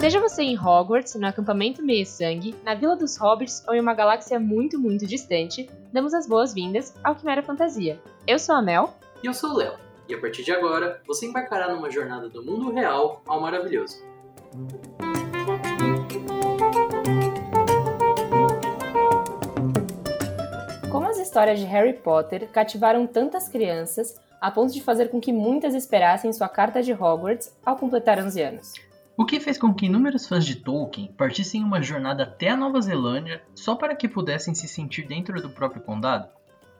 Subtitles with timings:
[0.00, 4.40] Seja você em Hogwarts, no acampamento Meia-Sangue, na Vila dos Hobbits ou em uma galáxia
[4.40, 8.00] muito, muito distante, damos as boas-vindas ao Quimera Fantasia.
[8.26, 8.94] Eu sou a Mel.
[9.22, 9.74] E eu sou o Léo.
[10.08, 14.02] E a partir de agora, você embarcará numa jornada do mundo real ao maravilhoso.
[20.90, 25.30] Como as histórias de Harry Potter cativaram tantas crianças, a ponto de fazer com que
[25.30, 28.89] muitas esperassem sua carta de Hogwarts ao completar 11 anos.
[29.20, 32.56] O que fez com que inúmeros fãs de Tolkien partissem em uma jornada até a
[32.56, 36.26] Nova Zelândia só para que pudessem se sentir dentro do próprio condado?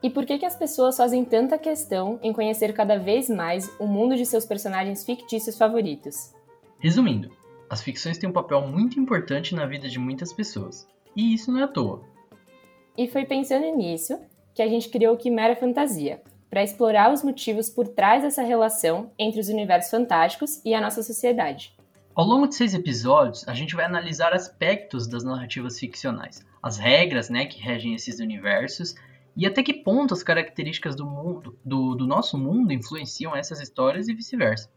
[0.01, 3.85] E por que, que as pessoas fazem tanta questão em conhecer cada vez mais o
[3.85, 6.33] mundo de seus personagens fictícios favoritos?
[6.79, 7.29] Resumindo,
[7.69, 10.89] as ficções têm um papel muito importante na vida de muitas pessoas.
[11.15, 12.01] E isso não é à toa.
[12.97, 14.19] E foi pensando nisso
[14.55, 19.11] que a gente criou o Quimera Fantasia, para explorar os motivos por trás dessa relação
[19.19, 21.79] entre os universos fantásticos e a nossa sociedade.
[22.13, 27.29] Ao longo de seis episódios, a gente vai analisar aspectos das narrativas ficcionais, as regras
[27.29, 28.95] né, que regem esses universos
[29.33, 34.09] e até que ponto as características do, mundo, do, do nosso mundo influenciam essas histórias
[34.09, 34.69] e vice-versa.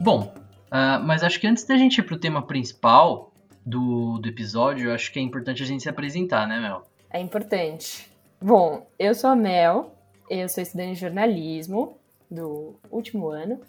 [0.00, 0.32] Bom,
[0.68, 3.32] uh, mas acho que antes da gente ir para o tema principal
[3.66, 6.84] do, do episódio, acho que é importante a gente se apresentar, né, Mel?
[7.10, 8.08] É importante.
[8.40, 9.97] Bom, eu sou a Mel,
[10.30, 11.98] eu sou estudante de jornalismo
[12.30, 13.60] do último ano.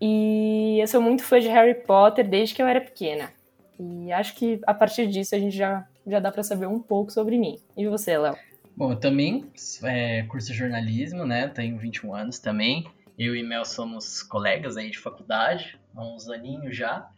[0.00, 3.32] E eu sou muito fã de Harry Potter desde que eu era pequena.
[3.78, 7.10] E acho que a partir disso a gente já, já dá para saber um pouco
[7.10, 7.58] sobre mim.
[7.76, 8.36] E você, Léo?
[8.76, 9.44] Bom, eu também
[9.82, 11.48] é, curso jornalismo, né?
[11.48, 12.86] Tenho 21 anos também.
[13.18, 17.08] Eu e Mel somos colegas aí de faculdade, há uns aninhos já.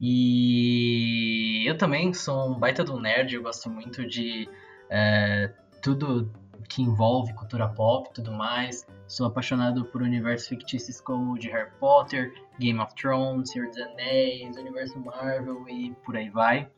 [0.00, 4.48] E eu também sou um baita do nerd, eu gosto muito de
[4.88, 5.50] é,
[5.82, 6.30] tudo
[6.68, 8.86] que envolve cultura pop e tudo mais.
[9.06, 13.78] Sou apaixonado por universos fictícios como o de Harry Potter, Game of Thrones, Senhor dos
[13.78, 16.68] Anéis, universo Marvel e por aí vai.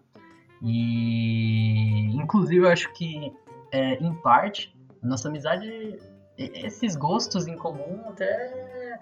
[0.62, 3.32] E inclusive eu acho que
[3.72, 5.98] é, em parte a nossa amizade,
[6.36, 9.00] esses gostos em comum até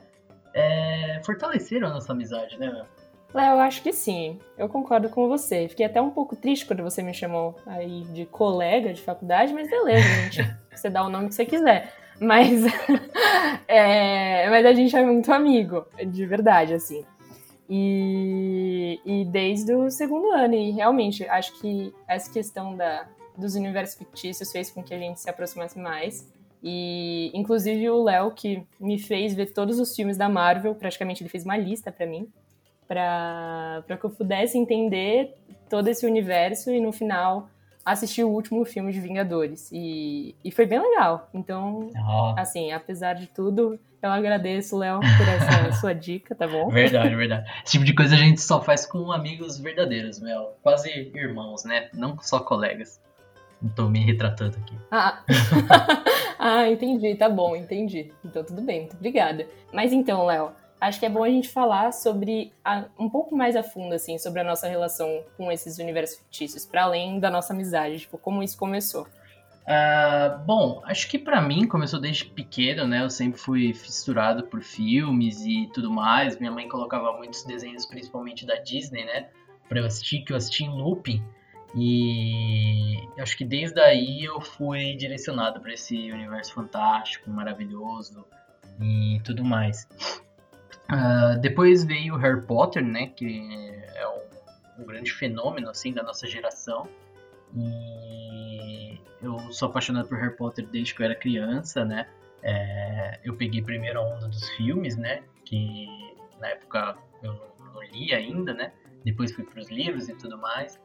[0.55, 2.85] é, fortaleceram a nossa amizade, né?
[3.35, 4.39] Léo, eu acho que sim.
[4.57, 5.69] Eu concordo com você.
[5.69, 9.69] Fiquei até um pouco triste quando você me chamou aí de colega de faculdade, mas
[9.69, 10.57] beleza, gente.
[10.75, 11.93] Você dá o nome que você quiser.
[12.21, 12.63] Mas,
[13.69, 17.05] é, mas a gente é muito amigo, de verdade, assim.
[17.71, 23.07] E, e desde o segundo ano, e realmente acho que essa questão da,
[23.37, 26.27] dos universos fictícios fez com que a gente se aproximasse mais.
[26.63, 31.31] E inclusive o Léo, que me fez ver todos os filmes da Marvel, praticamente ele
[31.31, 32.29] fez uma lista para mim
[32.89, 35.35] para que eu pudesse entender
[35.69, 37.51] todo esse universo e no final
[37.93, 39.71] assistir o último filme de Vingadores.
[39.73, 41.29] E, e foi bem legal.
[41.33, 42.35] Então, oh.
[42.39, 46.69] assim, apesar de tudo, eu agradeço, Léo, por essa sua dica, tá bom?
[46.69, 47.51] Verdade, verdade.
[47.65, 50.57] Esse tipo de coisa a gente só faz com amigos verdadeiros, Mel.
[50.63, 51.89] Quase irmãos, né?
[51.93, 53.01] Não só colegas.
[53.61, 54.77] Não tô me retratando aqui.
[54.91, 55.23] Ah.
[56.39, 58.13] ah, entendi, tá bom, entendi.
[58.25, 59.47] Então tudo bem, muito obrigada.
[59.73, 63.57] Mas então, Léo, acho que é bom a gente falar sobre a, um pouco mais
[63.57, 67.53] a fundo assim sobre a nossa relação com esses universos fictícios, para além da nossa
[67.53, 69.07] amizade, tipo como isso começou.
[69.69, 73.03] Uh, bom, acho que para mim começou desde pequeno, né?
[73.03, 76.39] Eu sempre fui fissurado por filmes e tudo mais.
[76.39, 79.29] Minha mãe colocava muitos desenhos, principalmente da Disney, né?
[79.69, 81.23] Para eu assistir, que eu assisti em looping.
[81.77, 88.25] E acho que desde aí eu fui direcionado para esse universo fantástico, maravilhoso
[88.81, 89.87] e tudo mais.
[90.91, 93.43] Uh, depois veio Harry Potter, né, que
[93.95, 96.89] é um, um, grande fenômeno assim da nossa geração.
[97.55, 102.09] E eu sou apaixonado por Harry Potter desde que eu era criança, né?
[102.43, 105.23] É, eu peguei primeiro a onda dos filmes, né?
[105.45, 105.87] Que
[106.41, 108.73] na época eu não, não li ainda, né?
[109.05, 110.81] Depois fui para os livros e tudo mais.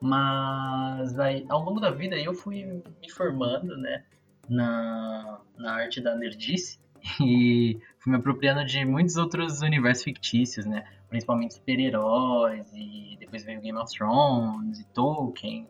[0.00, 2.64] Mas aí, ao longo da vida eu fui
[3.00, 4.04] me formando, né?
[4.48, 6.81] Na, na arte da nerdice.
[7.20, 10.84] E fui me apropriando de muitos outros universos fictícios, né?
[11.08, 15.66] Principalmente super-heróis, e depois veio Game of Thrones, e Tolkien,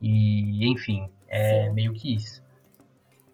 [0.00, 1.74] e enfim, é Sim.
[1.74, 2.44] meio que isso.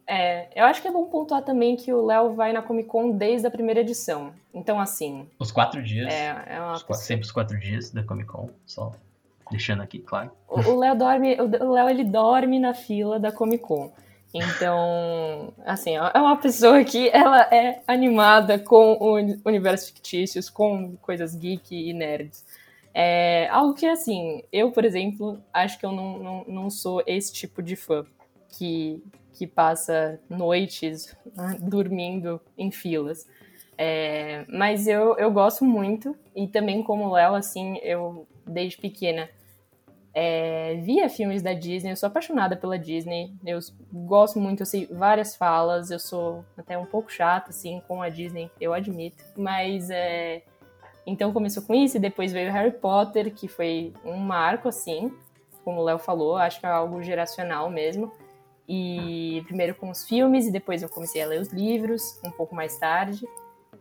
[0.06, 3.12] É, eu acho que é bom pontuar também que o Léo vai na Comic Con
[3.12, 4.32] desde a primeira edição.
[4.52, 5.26] Então, assim.
[5.38, 6.12] Os quatro dias.
[6.12, 8.92] É, é uma os quatro, sempre os quatro dias da Comic Con, só
[9.50, 10.30] deixando aqui, claro.
[10.48, 13.92] O Léo dorme, o Léo ele dorme na fila da Comic Con.
[14.34, 18.98] Então, assim, é uma pessoa que ela é animada com
[19.44, 22.44] universos fictícios, com coisas geek e nerds.
[22.94, 27.32] É algo que, assim, eu, por exemplo, acho que eu não, não, não sou esse
[27.32, 28.04] tipo de fã
[28.48, 29.02] que,
[29.34, 33.26] que passa noites né, dormindo em filas.
[33.76, 39.28] É, mas eu, eu gosto muito, e também como Léo, assim, eu desde pequena
[40.14, 43.58] é, via filmes da Disney, eu sou apaixonada pela Disney, eu
[43.92, 48.08] gosto muito, eu sei várias falas, eu sou até um pouco chata, assim, com a
[48.10, 50.42] Disney, eu admito, mas é,
[51.06, 55.10] então começou com isso, e depois veio Harry Potter, que foi um marco, assim,
[55.64, 58.12] como o Léo falou, acho que é algo geracional mesmo,
[58.68, 62.54] e primeiro com os filmes, e depois eu comecei a ler os livros, um pouco
[62.54, 63.26] mais tarde,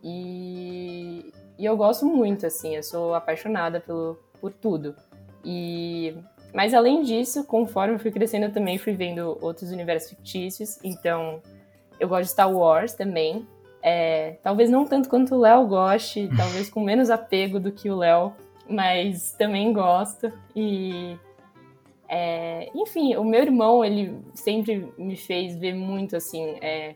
[0.02, 4.96] e, e eu gosto muito, assim, eu sou apaixonada pelo, por tudo.
[5.44, 6.16] E
[6.54, 10.80] mas além disso, conforme eu fui crescendo, eu também fui vendo outros universos fictícios.
[10.84, 11.42] Então,
[12.00, 13.48] eu gosto de Star Wars também.
[13.82, 17.96] É, talvez não tanto quanto o Léo goste, talvez com menos apego do que o
[17.96, 18.34] Léo,
[18.70, 20.32] mas também gosto.
[20.54, 21.18] E
[22.08, 26.96] é, enfim, o meu irmão, ele sempre me fez ver muito assim, é,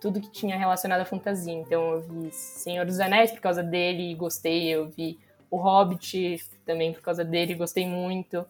[0.00, 1.54] tudo que tinha relacionado à fantasia.
[1.54, 4.68] Então eu vi Senhor dos Anéis por causa dele, gostei.
[4.68, 5.18] Eu vi
[5.50, 8.44] O Hobbit também por causa dele, gostei muito.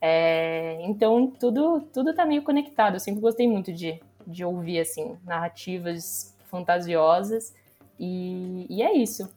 [0.00, 2.94] É, então tudo tudo tá meio conectado.
[2.94, 7.54] Eu sempre gostei muito de, de ouvir assim narrativas fantasiosas
[7.98, 9.28] e, e é isso.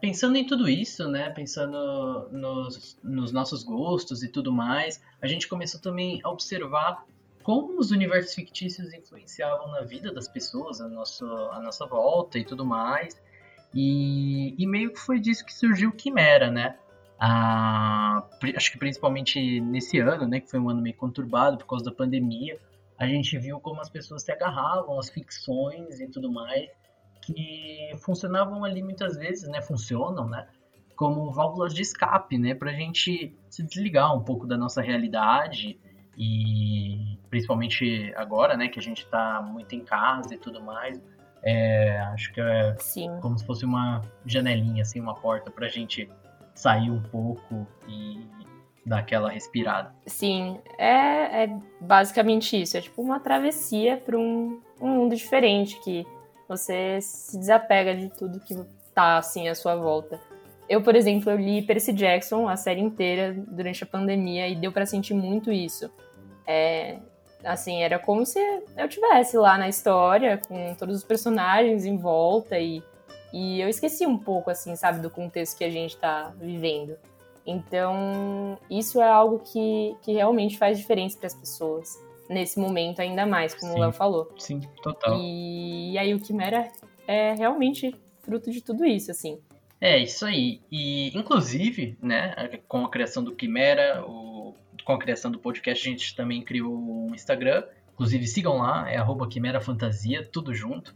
[0.00, 1.30] Pensando em tudo isso, né?
[1.30, 7.04] Pensando nos, nos nossos gostos e tudo mais, a gente começou também a observar
[7.42, 12.44] como os universos fictícios influenciavam na vida das pessoas, a nossa, a nossa volta e
[12.44, 13.16] tudo mais.
[13.78, 16.78] E, e meio que foi disso que surgiu Quimera, né?
[17.20, 18.26] Ah,
[18.56, 21.92] acho que principalmente nesse ano, né, que foi um ano meio conturbado por causa da
[21.92, 22.58] pandemia,
[22.98, 26.70] a gente viu como as pessoas se agarravam às ficções e tudo mais,
[27.20, 30.48] que funcionavam ali muitas vezes, né, funcionam, né,
[30.94, 35.78] como válvulas de escape, né, para a gente se desligar um pouco da nossa realidade
[36.16, 40.98] e principalmente agora, né, que a gente está muito em casa e tudo mais,
[41.46, 43.08] é, acho que é Sim.
[43.22, 46.10] como se fosse uma janelinha, assim, uma porta para a gente
[46.56, 48.26] sair um pouco e
[48.84, 49.94] dar aquela respirada.
[50.06, 52.76] Sim, é, é basicamente isso.
[52.76, 56.04] É tipo uma travessia para um, um mundo diferente que
[56.48, 58.56] você se desapega de tudo que
[58.92, 60.20] tá assim à sua volta.
[60.68, 64.72] Eu, por exemplo, eu li Percy Jackson a série inteira durante a pandemia e deu
[64.72, 65.88] para sentir muito isso.
[66.44, 66.98] É,
[67.44, 68.38] assim, era como se
[68.76, 72.82] eu tivesse lá na história com todos os personagens em volta e
[73.32, 76.96] e eu esqueci um pouco, assim, sabe, do contexto que a gente está vivendo.
[77.46, 83.26] Então, isso é algo que, que realmente faz diferença para as pessoas nesse momento, ainda
[83.26, 84.32] mais, como sim, o Léo falou.
[84.38, 85.20] Sim, total.
[85.20, 86.70] E, e aí o Quimera
[87.06, 89.38] é realmente fruto de tudo isso, assim.
[89.80, 90.60] É, isso aí.
[90.72, 92.34] E, inclusive, né,
[92.66, 94.35] com a criação do Quimera, o,
[94.86, 97.64] com a criação do podcast, a gente também criou um Instagram.
[97.92, 100.94] Inclusive, sigam lá, é arroba Quimera Fantasia, tudo junto.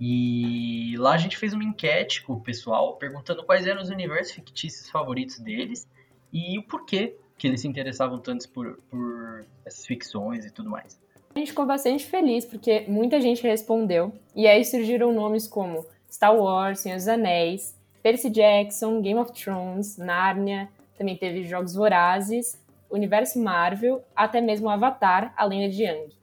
[0.00, 4.34] E lá a gente fez uma enquete com o pessoal perguntando quais eram os universos
[4.34, 5.88] fictícios favoritos deles
[6.32, 11.00] e o porquê que eles se interessavam tanto por, por essas ficções e tudo mais.
[11.32, 16.34] A gente ficou bastante feliz porque muita gente respondeu e aí surgiram nomes como Star
[16.34, 20.68] Wars, Senhor dos Anéis, Percy Jackson, Game of Thrones, Narnia,
[21.00, 22.59] também teve Jogos Vorazes,
[22.90, 26.14] Universo Marvel, até mesmo Avatar, a Lenda de Yang.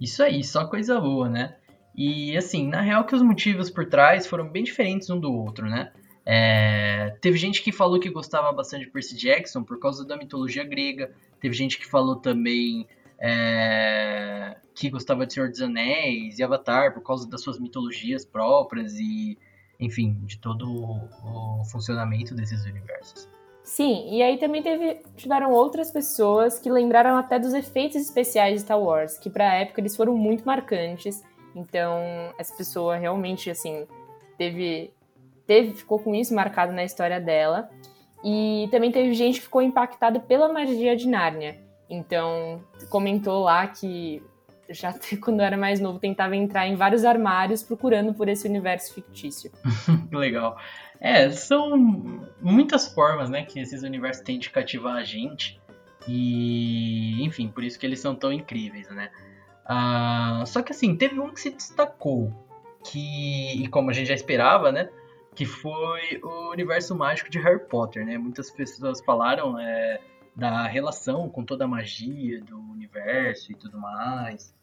[0.00, 1.56] Isso aí, só coisa boa, né?
[1.94, 5.68] E assim, na real que os motivos por trás foram bem diferentes um do outro,
[5.68, 5.92] né?
[6.24, 10.64] É, teve gente que falou que gostava bastante de Percy Jackson por causa da mitologia
[10.64, 11.12] grega.
[11.40, 12.86] Teve gente que falou também
[13.18, 18.94] é, que gostava de Senhor dos Anéis e Avatar por causa das suas mitologias próprias
[18.98, 19.38] e,
[19.78, 23.28] enfim, de todo o, o funcionamento desses universos.
[23.64, 28.60] Sim, e aí também teve, tiveram outras pessoas que lembraram até dos efeitos especiais de
[28.60, 31.22] Star Wars, que para a época eles foram muito marcantes
[31.54, 32.00] então,
[32.38, 33.86] essa pessoa realmente, assim,
[34.38, 34.92] teve,
[35.46, 37.68] teve, ficou com isso marcado na história dela.
[38.24, 41.58] E também teve gente que ficou impactada pela magia de Nárnia.
[41.90, 44.22] Então, comentou lá que
[44.70, 49.50] já quando era mais novo tentava entrar em vários armários procurando por esse universo fictício.
[50.10, 50.56] Legal.
[51.04, 51.76] É, são
[52.40, 55.60] muitas formas, né, que esses universos têm de cativar a gente.
[56.06, 59.10] E, enfim, por isso que eles são tão incríveis, né?
[59.66, 62.32] Ah, só que assim, teve um que se destacou,
[62.84, 64.88] que, e como a gente já esperava, né?
[65.34, 68.16] Que foi o universo mágico de Harry Potter, né?
[68.16, 70.00] Muitas pessoas falaram é,
[70.36, 74.54] da relação com toda a magia do universo e tudo mais.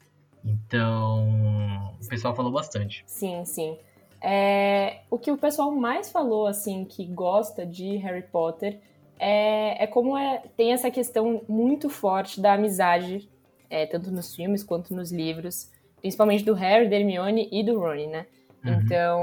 [0.42, 3.02] Então, o pessoal falou bastante.
[3.06, 3.78] Sim, sim.
[4.22, 8.78] É, o que o pessoal mais falou, assim, que gosta de Harry Potter
[9.18, 13.28] é, é como é, tem essa questão muito forte da amizade
[13.70, 18.10] é, tanto nos filmes quanto nos livros, principalmente do Harry, da Hermione e do Ron,
[18.10, 18.26] né?
[18.64, 18.72] Uhum.
[18.72, 19.20] Então,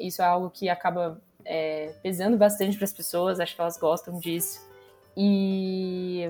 [0.00, 4.18] isso é algo que acaba é, pesando bastante para as pessoas, acho que elas gostam
[4.18, 4.66] disso.
[5.14, 6.24] E,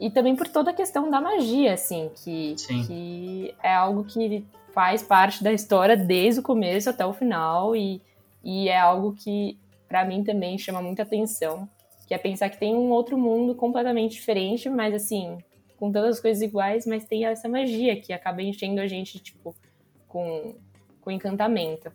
[0.00, 2.54] e também por toda a questão da magia, assim, que,
[2.86, 8.00] que é algo que faz parte da história desde o começo até o final e,
[8.42, 9.58] e é algo que,
[9.88, 11.68] para mim, também chama muita atenção,
[12.06, 15.38] que é pensar que tem um outro mundo completamente diferente, mas, assim,
[15.76, 19.54] com todas as coisas iguais, mas tem essa magia que acaba enchendo a gente, tipo,
[20.08, 20.54] com,
[21.00, 21.92] com encantamento.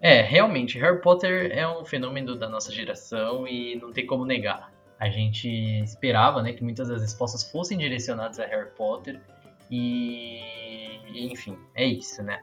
[0.00, 4.72] É, realmente, Harry Potter é um fenômeno da nossa geração e não tem como negar.
[4.98, 5.48] A gente
[5.82, 9.20] esperava né, que muitas das respostas fossem direcionadas a Harry Potter
[9.70, 12.42] e, enfim, é isso, né?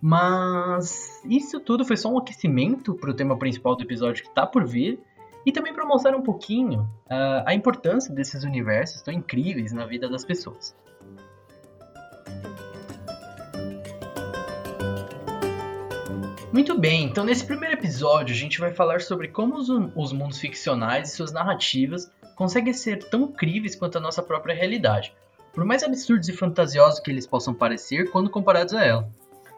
[0.00, 4.46] Mas isso tudo foi só um aquecimento para o tema principal do episódio que está
[4.46, 5.00] por vir
[5.44, 10.08] e também para mostrar um pouquinho uh, a importância desses universos tão incríveis na vida
[10.08, 10.76] das pessoas.
[16.52, 20.38] Muito bem, então nesse primeiro episódio a gente vai falar sobre como os, os mundos
[20.38, 25.14] ficcionais e suas narrativas conseguem ser tão incríveis quanto a nossa própria realidade,
[25.52, 29.08] por mais absurdos e fantasiosos que eles possam parecer quando comparados a ela.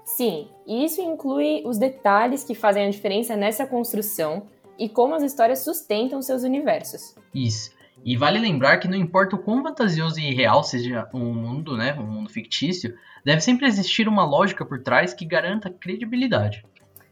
[0.05, 4.45] Sim, e isso inclui os detalhes que fazem a diferença nessa construção
[4.79, 7.15] e como as histórias sustentam seus universos.
[7.35, 7.71] Isso.
[8.05, 11.95] E vale lembrar que não importa o quão fantasioso e real seja um mundo, né,
[11.95, 16.65] um mundo fictício, deve sempre existir uma lógica por trás que garanta credibilidade.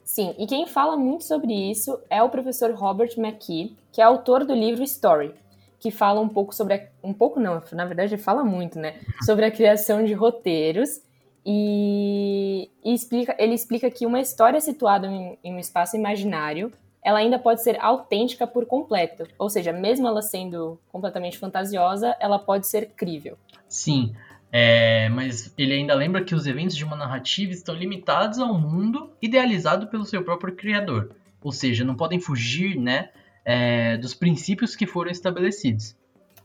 [0.02, 4.46] Sim, e quem fala muito sobre isso é o professor Robert McKee, que é autor
[4.46, 5.34] do livro Story,
[5.78, 6.74] que fala um pouco sobre.
[6.74, 8.96] A, um pouco não, na verdade fala muito, né?
[9.24, 11.00] Sobre a criação de roteiros.
[11.46, 16.70] E, e explica, ele explica que uma história situada em, em um espaço imaginário
[17.02, 19.26] ela ainda pode ser autêntica por completo.
[19.38, 23.38] Ou seja, mesmo ela sendo completamente fantasiosa, ela pode ser crível.
[23.66, 24.14] Sim.
[24.50, 29.10] É, mas ele ainda lembra que os eventos de uma narrativa estão limitados ao mundo
[29.20, 33.10] idealizado pelo seu próprio criador, ou seja, não podem fugir né,
[33.48, 35.96] é, dos princípios que foram estabelecidos.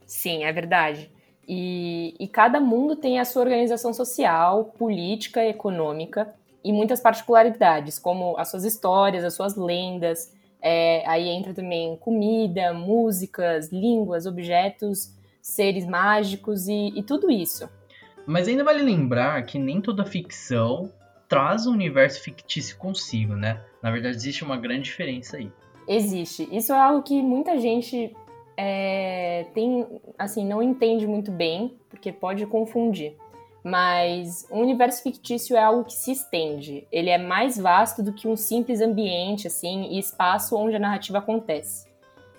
[0.05, 1.11] Sim, é verdade.
[1.45, 6.33] E, e cada mundo tem a sua organização social, política, econômica
[6.63, 10.33] e muitas particularidades, como as suas histórias, as suas lendas.
[10.61, 17.69] É, aí entra também comida, músicas, línguas, objetos, seres mágicos e, e tudo isso.
[18.25, 20.89] Mas ainda vale lembrar que nem toda ficção
[21.27, 23.61] traz um universo fictício consigo, né?
[23.81, 25.51] Na verdade, existe uma grande diferença aí.
[25.87, 26.47] Existe.
[26.51, 28.15] Isso é algo que muita gente
[28.57, 29.85] é, tem,
[30.17, 33.15] assim, não entende muito bem, porque pode confundir.
[33.63, 36.85] Mas um universo fictício é algo que se estende.
[36.91, 41.19] Ele é mais vasto do que um simples ambiente, assim, e espaço onde a narrativa
[41.19, 41.87] acontece.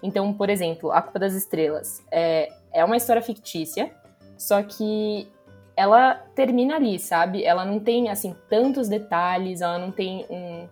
[0.02, 3.90] Então, por exemplo, A Culpa das Estrelas é, é uma história fictícia,
[4.36, 5.26] só que
[5.74, 7.42] ela termina ali, sabe?
[7.42, 10.68] Ela não tem, assim, tantos detalhes, ela não tem um,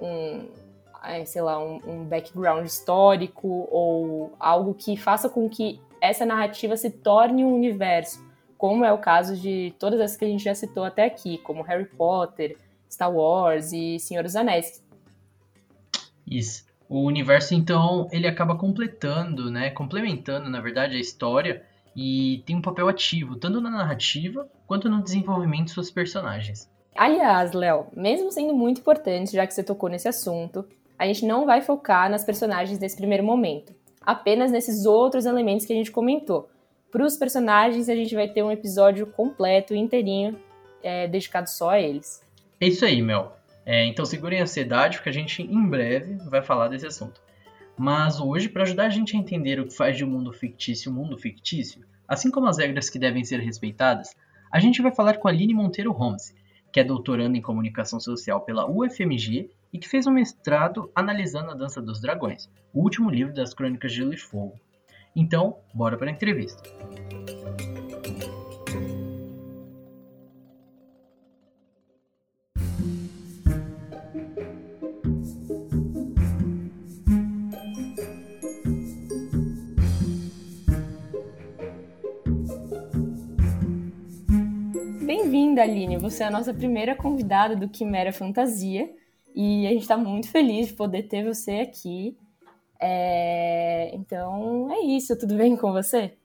[0.00, 0.48] um
[1.24, 6.90] sei lá, um, um background histórico ou algo que faça com que essa narrativa se
[6.90, 8.24] torne um universo,
[8.56, 11.62] como é o caso de todas as que a gente já citou até aqui, como
[11.62, 12.56] Harry Potter,
[12.90, 14.84] Star Wars e Senhor dos Anéis.
[16.26, 16.64] Isso.
[16.88, 21.64] O universo, então, ele acaba completando, né, complementando, na verdade, a história
[21.94, 26.68] e tem um papel ativo, tanto na narrativa quanto no desenvolvimento de seus personagens.
[26.96, 30.66] Aliás, Léo, mesmo sendo muito importante, já que você tocou nesse assunto,
[31.00, 35.72] a gente não vai focar nas personagens nesse primeiro momento, apenas nesses outros elementos que
[35.72, 36.50] a gente comentou.
[36.92, 40.38] Para os personagens, a gente vai ter um episódio completo, inteirinho,
[40.82, 42.22] é, dedicado só a eles.
[42.60, 43.34] É isso aí, Mel.
[43.64, 47.22] É, então segurem a ansiedade, porque a gente em breve vai falar desse assunto.
[47.78, 50.92] Mas hoje, para ajudar a gente a entender o que faz de um mundo fictício
[50.92, 54.14] um mundo fictício, assim como as regras que devem ser respeitadas,
[54.52, 56.34] a gente vai falar com a Aline Monteiro Holmes,
[56.72, 61.54] que é doutoranda em comunicação social pela UFMG e que fez um mestrado analisando a
[61.54, 64.54] Dança dos Dragões, o último livro das Crônicas de Gelo e Fogo.
[65.14, 66.62] Então, bora para a entrevista.
[85.12, 85.96] Bem-vinda, Aline.
[85.96, 88.88] Você é a nossa primeira convidada do Quimera Fantasia
[89.34, 92.16] e a gente está muito feliz de poder ter você aqui.
[92.80, 93.90] É...
[93.92, 96.16] Então é isso, tudo bem com você?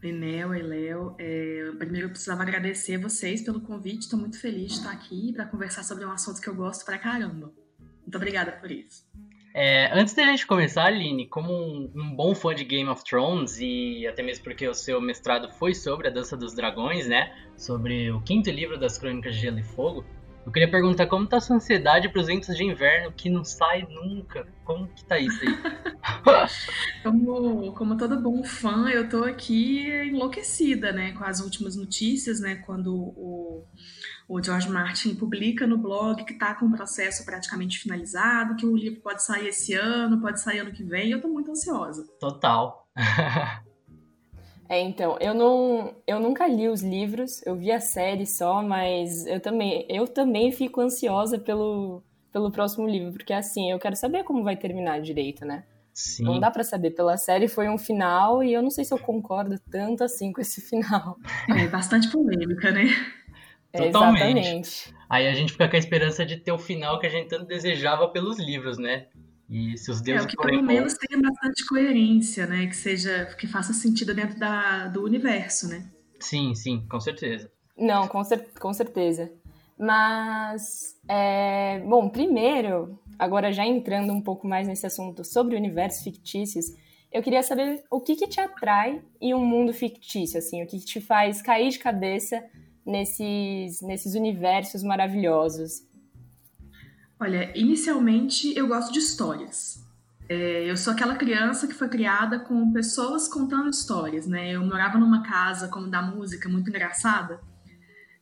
[0.00, 1.16] Mel, oi, Léo.
[1.18, 5.46] É, primeiro eu precisava agradecer vocês pelo convite, estou muito feliz de estar aqui para
[5.46, 7.52] conversar sobre um assunto que eu gosto pra caramba.
[8.02, 9.04] Muito obrigada por isso.
[9.52, 13.58] É, antes da gente começar, Aline, como um, um, bom fã de Game of Thrones,
[13.58, 17.34] e até mesmo porque o seu mestrado foi sobre a Dança dos Dragões, né?
[17.56, 20.04] Sobre o quinto livro das Crônicas de Gelo e Fogo,
[20.46, 23.44] Eu queria perguntar como tá a sua ansiedade para os ventos de inverno que não
[23.44, 24.46] sai nunca.
[24.64, 25.58] Como que tá isso aí?
[27.02, 32.54] como, como todo bom fã, eu tô aqui enlouquecida, né, com as últimas notícias, né,
[32.54, 33.66] quando o,
[34.30, 38.76] o George Martin publica no blog que tá com o processo praticamente finalizado, que o
[38.76, 42.06] livro pode sair esse ano, pode sair ano que vem, eu tô muito ansiosa.
[42.20, 42.88] Total.
[44.72, 49.26] É, então, eu não, eu nunca li os livros, eu vi a série só, mas
[49.26, 54.22] eu também, eu também fico ansiosa pelo, pelo próximo livro, porque assim, eu quero saber
[54.22, 55.64] como vai terminar direito, né?
[55.92, 56.22] Sim.
[56.22, 58.98] Não dá para saber, pela série foi um final e eu não sei se eu
[58.98, 61.16] concordo tanto assim com esse final.
[61.48, 62.86] É bastante polêmica, né?
[63.72, 64.94] É, exatamente.
[65.08, 67.46] Aí a gente fica com a esperança de ter o final que a gente tanto
[67.46, 69.06] desejava pelos livros, né?
[69.48, 72.66] E se os deuses é, que pelo menos tenha bastante coerência, né?
[72.66, 75.90] Que seja, que faça sentido dentro da, do universo, né?
[76.20, 77.50] Sim, sim, com certeza.
[77.76, 79.32] Não, com, cer com certeza.
[79.76, 86.66] Mas, é, bom, primeiro, agora já entrando um pouco mais nesse assunto sobre universos fictícios,
[87.10, 90.78] eu queria saber o que, que te atrai em um mundo fictício, assim, o que,
[90.78, 92.44] que te faz cair de cabeça
[92.84, 95.86] nesses, nesses universos maravilhosos.
[97.18, 99.84] Olha, inicialmente eu gosto de histórias.
[100.28, 104.52] É, eu sou aquela criança que foi criada com pessoas contando histórias, né?
[104.52, 107.40] Eu morava numa casa, como da música, muito engraçada.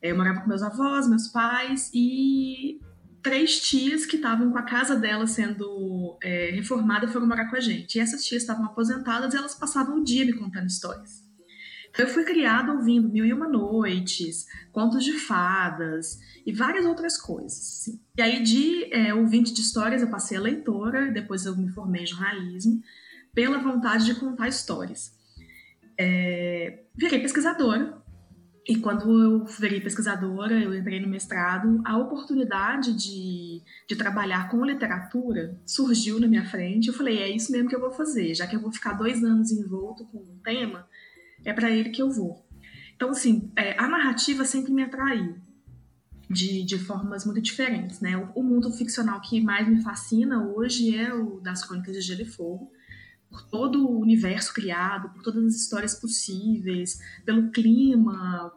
[0.00, 2.80] É, eu morava com meus avós, meus pais e
[3.22, 7.60] três tias que estavam com a casa dela sendo é, reformada foram morar com a
[7.60, 7.96] gente.
[7.96, 11.27] E essas tias estavam aposentadas e elas passavam o dia me contando histórias.
[11.98, 17.58] Eu fui criada ouvindo Mil e Uma Noites, Contos de Fadas e várias outras coisas.
[17.58, 18.00] Assim.
[18.16, 22.04] E aí, de é, ouvinte de histórias, eu passei a leitora, depois eu me formei
[22.04, 22.80] em jornalismo,
[23.34, 25.12] pela vontade de contar histórias.
[25.98, 28.00] É, virei pesquisadora,
[28.68, 34.64] e quando eu virei pesquisadora, eu entrei no mestrado, a oportunidade de, de trabalhar com
[34.64, 36.86] literatura surgiu na minha frente.
[36.86, 39.24] Eu falei, é isso mesmo que eu vou fazer, já que eu vou ficar dois
[39.24, 40.86] anos envolto com um tema,
[41.44, 42.46] é para ele que eu vou.
[42.96, 45.36] Então, assim, é, a narrativa sempre me atraiu
[46.28, 48.16] de, de formas muito diferentes, né?
[48.16, 52.22] O, o, mundo ficcional que mais me fascina hoje é o das Crônicas de Gelo
[52.22, 52.70] e Fogo,
[53.30, 58.52] por todo o universo criado, por todas as histórias possíveis, pelo clima,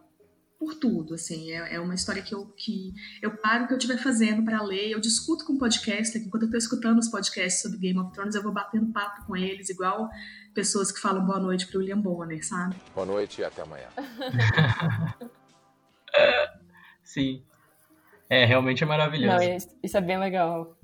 [0.58, 3.78] por tudo, assim, é, é, uma história que eu, que eu paro o que eu
[3.78, 7.78] estiver fazendo para ler, eu discuto com podcast, enquanto eu estou escutando os podcasts sobre
[7.78, 10.08] Game of Thrones, eu vou batendo papo com eles, igual
[10.54, 12.76] pessoas que falam boa noite pro William Bonner, sabe?
[12.94, 13.88] Boa noite e até amanhã.
[17.02, 17.44] Sim.
[18.28, 19.36] É, realmente é maravilhoso.
[19.36, 20.76] Não, isso é bem legal.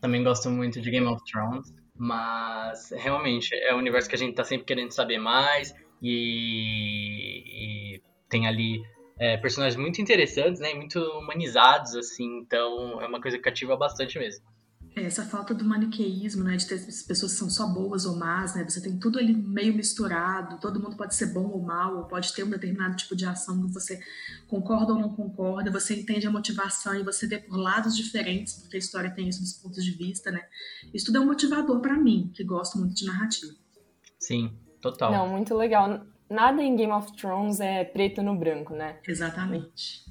[0.00, 4.34] Também gosto muito de Game of Thrones, mas realmente é um universo que a gente
[4.34, 8.82] tá sempre querendo saber mais e, e tem ali
[9.18, 14.18] é, personagens muito interessantes, né, muito humanizados, assim, então é uma coisa que cativa bastante
[14.18, 14.44] mesmo.
[14.96, 18.54] É, essa falta do maniqueísmo, né, de ter pessoas que são só boas ou más,
[18.54, 22.04] né, você tem tudo ali meio misturado, todo mundo pode ser bom ou mal, ou
[22.04, 24.00] pode ter um determinado tipo de ação que você
[24.48, 28.76] concorda ou não concorda, você entende a motivação e você vê por lados diferentes, porque
[28.76, 30.42] a história tem isso dos pontos de vista, né,
[30.92, 33.52] isso tudo é um motivador para mim, que gosto muito de narrativa.
[34.18, 35.12] Sim, total.
[35.12, 36.04] Não, muito legal.
[36.28, 38.98] Nada em Game of Thrones é preto no branco, né?
[39.06, 40.04] Exatamente.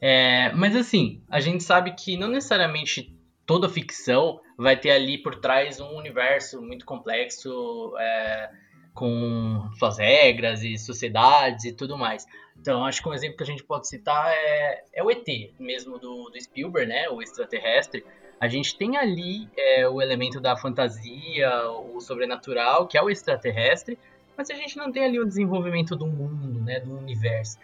[0.00, 3.17] É, mas assim, a gente sabe que não necessariamente
[3.48, 8.50] toda ficção vai ter ali por trás um universo muito complexo, é,
[8.92, 12.26] com suas regras e sociedades e tudo mais.
[12.60, 15.26] Então, acho que um exemplo que a gente pode citar é, é o ET,
[15.58, 18.04] mesmo do, do, Spielberg, né, o extraterrestre.
[18.38, 23.98] A gente tem ali é, o elemento da fantasia, o sobrenatural, que é o extraterrestre,
[24.36, 27.58] mas a gente não tem ali o desenvolvimento do mundo, né, do universo.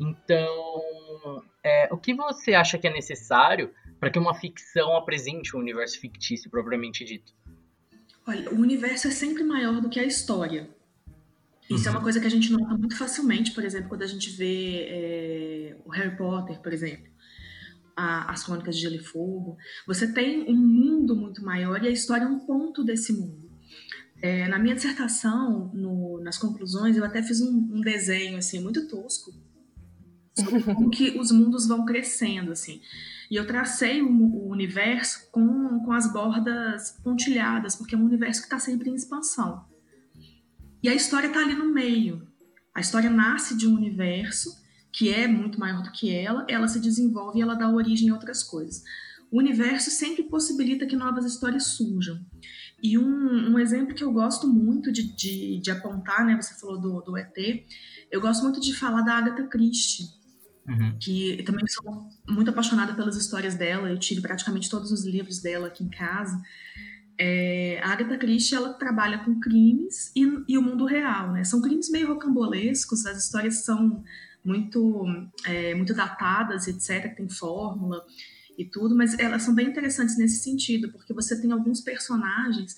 [0.00, 5.60] Então, é, o que você acha que é necessário para que uma ficção apresente um
[5.60, 7.32] universo fictício propriamente dito?
[8.26, 10.68] Olha, o universo é sempre maior do que a história.
[11.68, 11.86] Isso uhum.
[11.86, 12.02] é uma uhum.
[12.02, 15.90] coisa que a gente nota muito facilmente, por exemplo, quando a gente vê é, o
[15.90, 17.10] Harry Potter, por exemplo,
[17.96, 19.56] a, as Crônicas de Gelo e Fogo.
[19.86, 23.48] Você tem um mundo muito maior e a história é um ponto desse mundo.
[24.20, 28.88] É, na minha dissertação, no, nas conclusões, eu até fiz um, um desenho assim muito
[28.88, 29.32] tosco
[30.34, 32.80] sobre como que os mundos vão crescendo assim.
[33.30, 38.40] E eu tracei o, o universo com, com as bordas pontilhadas, porque é um universo
[38.40, 39.64] que está sempre em expansão.
[40.82, 42.26] E a história está ali no meio.
[42.74, 44.56] A história nasce de um universo
[44.92, 48.14] que é muito maior do que ela, ela se desenvolve e ela dá origem a
[48.14, 48.82] outras coisas.
[49.30, 52.18] O universo sempre possibilita que novas histórias surjam.
[52.82, 56.40] E um, um exemplo que eu gosto muito de, de, de, apontar, né?
[56.40, 57.36] Você falou do, do ET,
[58.10, 60.06] eu gosto muito de falar da Agatha Christie
[60.68, 60.96] uhum.
[61.00, 63.88] que também sou muito apaixonada pelas histórias dela.
[63.88, 66.40] Eu tive praticamente todos os livros dela aqui em casa.
[67.18, 71.42] É, a Agatha Christie ela trabalha com crimes e, e, o mundo real, né?
[71.42, 74.04] São crimes meio rocambolescos, as histórias são
[74.44, 75.04] muito
[75.44, 77.16] é, muito datadas, etc.
[77.16, 78.04] Tem fórmula
[78.56, 82.76] e tudo, mas elas são bem interessantes nesse sentido, porque você tem alguns personagens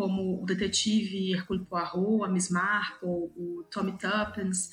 [0.00, 4.70] como o detetive Hercule Poirot, a Miss Marple, o Tommy Tuppence,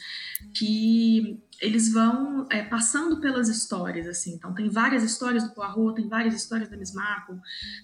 [0.53, 4.35] que eles vão é, passando pelas histórias, assim.
[4.35, 7.35] Então, tem várias histórias do Poirot, tem várias histórias da Miss Marple,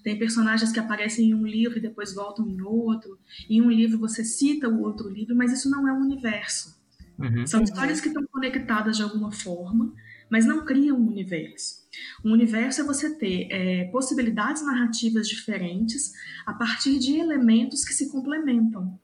[0.05, 3.19] tem personagens que aparecem em um livro e depois voltam em outro.
[3.49, 6.81] Em um livro você cita o outro livro, mas isso não é um universo.
[7.19, 7.45] Uhum.
[7.45, 9.93] São histórias que estão conectadas de alguma forma,
[10.33, 11.83] mas não criam um universo.
[12.25, 16.11] Um universo é você ter é, possibilidades narrativas diferentes
[16.43, 18.99] a partir de elementos que se complementam.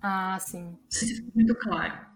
[0.00, 0.74] Ah, sim.
[0.88, 2.06] Se muito claro.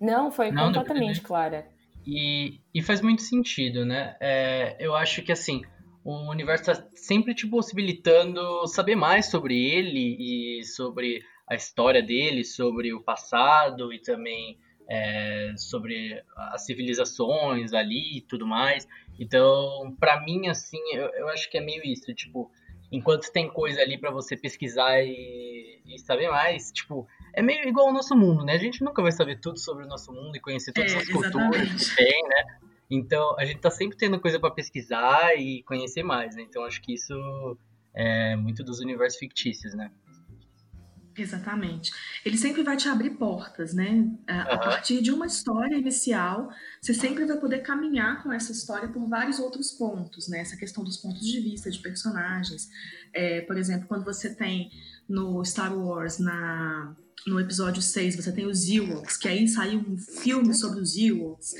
[0.00, 1.66] Não, foi não, completamente não, clara.
[2.06, 4.16] E, e faz muito sentido, né?
[4.20, 5.62] É, eu acho que assim,
[6.04, 12.44] o universo está sempre te possibilitando saber mais sobre ele e sobre a história dele,
[12.44, 14.56] sobre o passado e também
[14.88, 18.86] é, sobre as civilizações ali e tudo mais.
[19.18, 22.50] Então, para mim, assim, eu, eu, acho que é meio isso, tipo,
[22.90, 27.88] enquanto tem coisa ali para você pesquisar e, e, saber mais, tipo, é meio igual
[27.88, 28.54] ao nosso mundo, né?
[28.54, 31.08] A gente nunca vai saber tudo sobre o nosso mundo e conhecer todas é, as
[31.08, 32.58] culturas que tem, né?
[32.90, 36.42] Então, a gente tá sempre tendo coisa para pesquisar e conhecer mais, né?
[36.42, 37.56] Então, acho que isso
[37.94, 39.90] é muito dos universos fictícios, né?
[41.16, 41.92] Exatamente.
[42.24, 44.10] Ele sempre vai te abrir portas, né?
[44.26, 46.50] A, a, partir de uma história inicial,
[46.80, 50.40] você sempre vai poder caminhar com essa história por vários outros pontos, né?
[50.40, 52.68] Essa questão dos pontos de vista de personagens.
[53.12, 54.70] É, por exemplo, quando você tem
[55.08, 59.96] no Star Wars, na no episódio 6 você tem os Ewoks, que aí saiu um
[59.96, 61.54] filme sobre os Ewoks,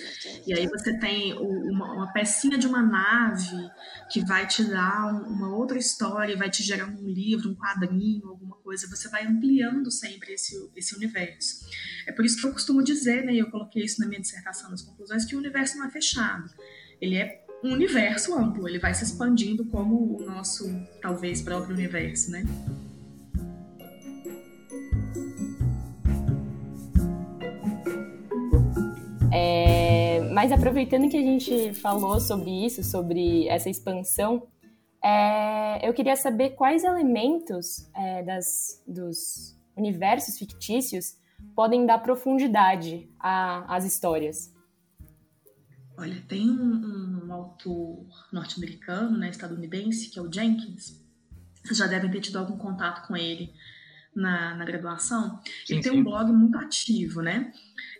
[0.47, 3.71] e aí você tem o, uma, uma, pecinha de uma nave
[4.11, 8.29] que vai te dar um, uma outra história, vai te gerar um livro, um quadrinho,
[8.29, 11.67] alguma coisa, você vai ampliando sempre esse, esse universo.
[12.07, 14.83] É por isso que eu costumo dizer, né, eu coloquei isso na minha dissertação nas
[14.83, 16.51] conclusões, que o universo não é fechado,
[17.01, 20.69] ele é um universo amplo, ele vai se expandindo como o nosso,
[21.01, 22.45] talvez, próprio universo, né?
[29.37, 34.47] É, mas aproveitando que a gente falou sobre isso, sobre essa expansão,
[35.03, 41.17] é, eu queria saber quais elementos é, das, dos universos fictícios
[41.53, 44.55] podem dar profundidade às histórias.
[45.99, 51.03] Olha, tem um, um autor norte-americano, né, estadunidense, que é o Jenkins.
[51.65, 53.53] Vocês já devem ter tido algum contato com ele
[54.15, 55.41] na, na graduação.
[55.67, 55.99] Sim, ele tem sim.
[56.01, 57.53] um blog muito ativo, né?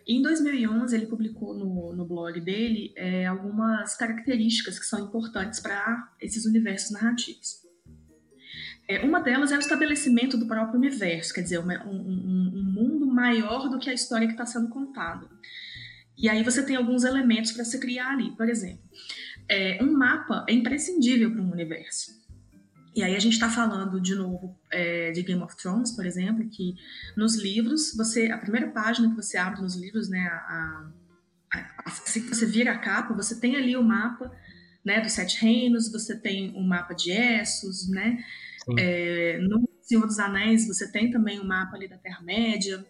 [0.07, 6.13] Em 2011, ele publicou no, no blog dele é, algumas características que são importantes para
[6.21, 7.65] esses universos narrativos.
[8.87, 13.07] É, uma delas é o estabelecimento do próprio universo, quer dizer, uma, um, um, mundo
[13.07, 15.27] maior do que a história que está sendo contada.
[16.15, 18.29] E aí você tem alguns elementos para se criar ali.
[18.35, 18.83] Por exemplo,
[19.49, 22.11] é, um mapa é imprescindível para um universo.
[22.95, 26.47] E aí a gente está falando de novo é, de Game of Thrones, por exemplo,
[26.47, 26.75] que
[27.15, 30.89] nos livros, você a primeira página que você abre nos livros, né, a,
[31.53, 34.31] a, assim que você vira a capa, você tem ali o mapa
[34.83, 38.23] né, dos Sete Reinos, você tem o um mapa de Essos, né?
[38.77, 42.85] É, no Senhor dos Anéis você tem também o um mapa ali da Terra-média.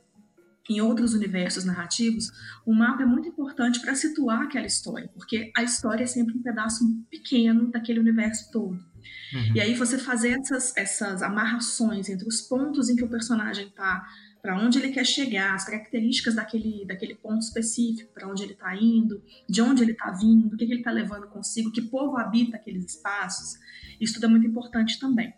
[0.70, 2.32] Em outros universos narrativos,
[2.66, 6.42] o mapa é muito importante para situar aquela história, porque a história é sempre um
[6.42, 8.95] pedaço pequeno daquele universo todo.
[9.34, 9.56] Uhum.
[9.56, 14.06] E aí você fazer essas, essas amarrações entre os pontos em que o personagem está,
[14.42, 18.76] para onde ele quer chegar, as características daquele, daquele ponto específico, para onde ele está
[18.76, 22.18] indo, de onde ele está vindo, o que, que ele está levando consigo, que povo
[22.18, 23.60] habita aqueles espaços,
[24.00, 25.34] isso tudo é muito importante também.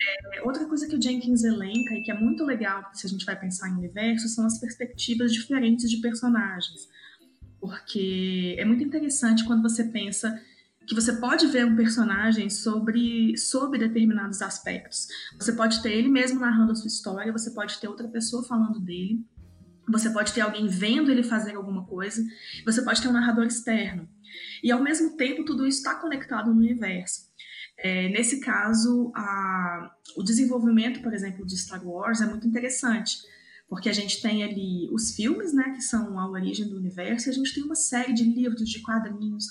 [0.00, 3.24] É, outra coisa que o Jenkins elenca e que é muito legal se a gente
[3.24, 6.88] vai pensar em universo são as perspectivas diferentes de personagens.
[7.60, 10.38] Porque é muito interessante quando você pensa
[10.86, 15.08] que você pode ver um personagem sobre, sobre determinados aspectos.
[15.38, 18.80] Você pode ter ele mesmo narrando a sua história, você pode ter outra pessoa falando
[18.80, 19.24] dele,
[19.88, 22.22] você pode ter alguém vendo ele fazer alguma coisa,
[22.64, 24.08] você pode ter um narrador externo.
[24.62, 27.32] E ao mesmo tempo, tudo isso está conectado no universo.
[27.78, 33.18] É, nesse caso, a, o desenvolvimento, por exemplo, de Star Wars é muito interessante,
[33.68, 37.30] porque a gente tem ali os filmes, né, que são a origem do universo, e
[37.30, 39.46] a gente tem uma série de livros, de quadrinhos,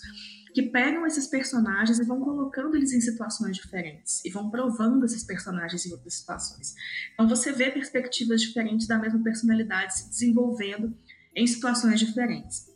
[0.53, 5.23] que pegam esses personagens e vão colocando eles em situações diferentes e vão provando esses
[5.23, 6.75] personagens em outras situações.
[7.13, 10.95] Então você vê perspectivas diferentes da mesma personalidade se desenvolvendo
[11.35, 12.71] em situações diferentes.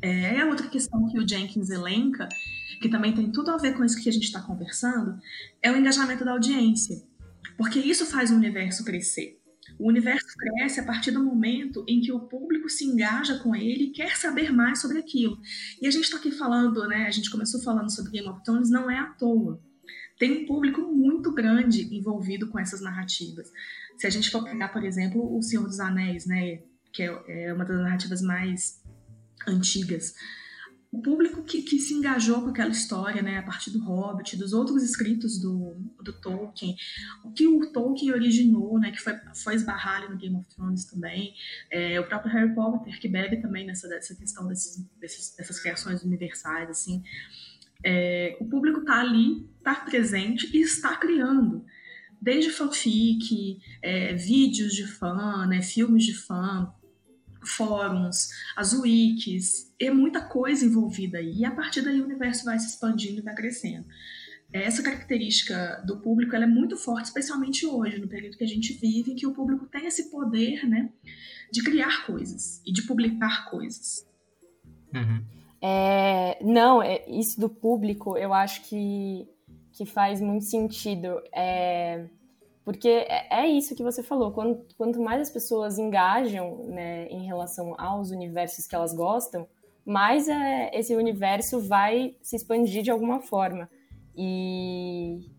[0.00, 2.28] É, é outra questão que o Jenkins elenca,
[2.80, 5.18] que também tem tudo a ver com isso que a gente está conversando,
[5.60, 7.02] é o engajamento da audiência.
[7.56, 9.40] Porque isso faz o universo crescer.
[9.78, 13.84] O universo cresce a partir do momento em que o público se engaja com ele
[13.84, 15.38] e quer saber mais sobre aquilo.
[15.80, 17.06] E a gente está aqui falando, né?
[17.06, 19.60] A gente começou falando sobre Game of Thrones, não é à toa.
[20.18, 23.50] Tem um público muito grande envolvido com essas narrativas.
[23.98, 26.60] Se a gente for pegar, por exemplo, O Senhor dos Anéis, né?
[26.92, 28.80] Que é, é uma das narrativas mais
[29.46, 30.14] antigas
[30.94, 34.52] o público que, que, se engajou com aquela história, né, a partir do Hobbit, dos
[34.52, 36.76] outros escritos do, do Tolkien,
[37.24, 41.34] o que o Tolkien originou, né, que foi, foi esbarrar no Game of Thrones também,
[41.70, 46.02] é, o próprio Harry Potter, que bebe também nessa, dessa questão desses, desses, dessas criações
[46.04, 47.02] universais, assim,
[47.82, 51.64] é, o público está ali, está presente e está criando,
[52.20, 56.72] desde fanfic, é, vídeos de fã, né, filmes de fã,
[57.46, 61.38] fóruns, as wikis, é muita coisa envolvida aí.
[61.38, 63.86] E a partir daí o universo vai se expandindo e vai crescendo.
[64.52, 68.72] Essa característica do público ela é muito forte, especialmente hoje, no período que a gente
[68.74, 70.90] vive, em que o público tem esse poder né,
[71.50, 74.06] de criar coisas e de publicar coisas.
[74.94, 75.24] Uhum.
[75.60, 79.26] É, não, é, isso do público eu acho que,
[79.72, 81.20] que faz muito sentido.
[81.34, 82.04] É,
[82.64, 87.74] porque é, é isso que você falou, quanto, mais as pessoas engajam né, em relação
[87.78, 89.46] aos universos que elas gostam,
[89.84, 93.68] mais é, esse universo vai se expandir de alguma forma.
[94.16, 95.30] E,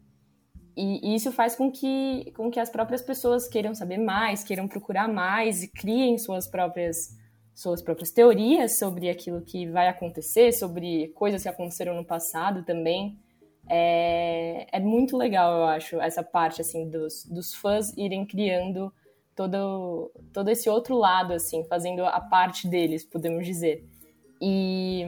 [0.78, 5.08] e isso faz com que, com que as próprias pessoas queiram saber mais, queiram procurar
[5.08, 7.18] mais e criem suas próprias,
[7.56, 13.18] suas próprias teorias sobre aquilo que vai acontecer, sobre coisas que aconteceram no passado também.
[13.68, 18.94] É, é muito legal, eu acho, essa parte, assim, dos, dos fãs irem criando
[19.36, 23.84] todo, todo esse outro lado, assim, fazendo a parte deles, podemos dizer.
[24.42, 25.04] E,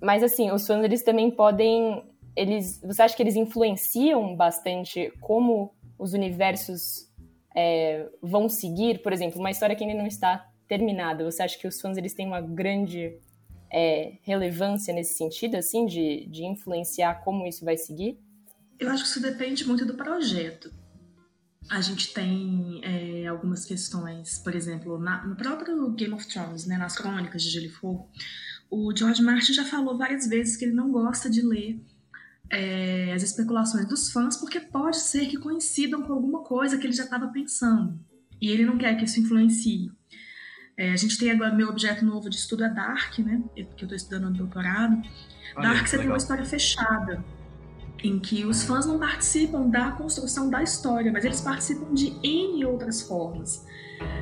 [0.00, 2.04] mas, assim, os fãs, eles também podem...
[2.36, 7.10] Eles, você acha que eles influenciam bastante como os universos
[7.54, 9.02] é, vão seguir?
[9.02, 12.14] Por exemplo, uma história que ainda não está terminada, você acha que os fãs, eles
[12.14, 13.18] têm uma grande
[13.72, 18.18] é, relevância nesse sentido, assim, de, de influenciar como isso vai seguir?
[18.78, 20.72] Eu acho que isso depende muito do projeto.
[21.68, 26.76] A gente tem é, algumas questões, por exemplo, na, no próprio Game of Thrones, né,
[26.76, 28.10] nas crônicas de Gelo e Fogo,
[28.70, 31.80] o George Martin já falou várias vezes que ele não gosta de ler
[32.50, 36.92] é, as especulações dos fãs, porque pode ser que coincidam com alguma coisa que ele
[36.92, 37.98] já estava pensando.
[38.40, 39.90] E ele não quer que isso influencie.
[40.80, 43.42] É, a gente tem agora meu objeto novo de estudo é Dark, né?
[43.54, 44.96] Que eu estou estudando no doutorado.
[45.54, 45.98] Dark você legal.
[45.98, 47.22] tem uma história fechada,
[48.02, 52.64] em que os fãs não participam da construção da história, mas eles participam de N
[52.64, 53.62] outras formas,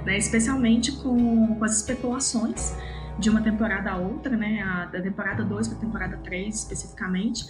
[0.04, 0.18] né?
[0.18, 2.74] Especialmente com, com as especulações
[3.20, 4.60] de uma temporada a outra, né?
[4.60, 7.46] A, da temporada 2 para a temporada 3 especificamente.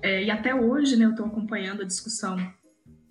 [0.00, 2.38] É, e até hoje, né, eu estou acompanhando a discussão.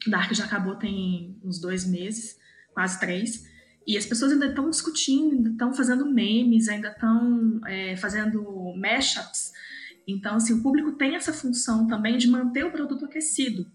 [0.08, 2.36] Dark já acabou tem uns dois meses,
[2.74, 3.48] quase três.
[3.88, 9.52] E as pessoas ainda estão discutindo, ainda estão fazendo memes, ainda estão é, fazendo mashups.
[10.08, 13.66] Então, assim, o público tem essa função também de manter o produto aquecido.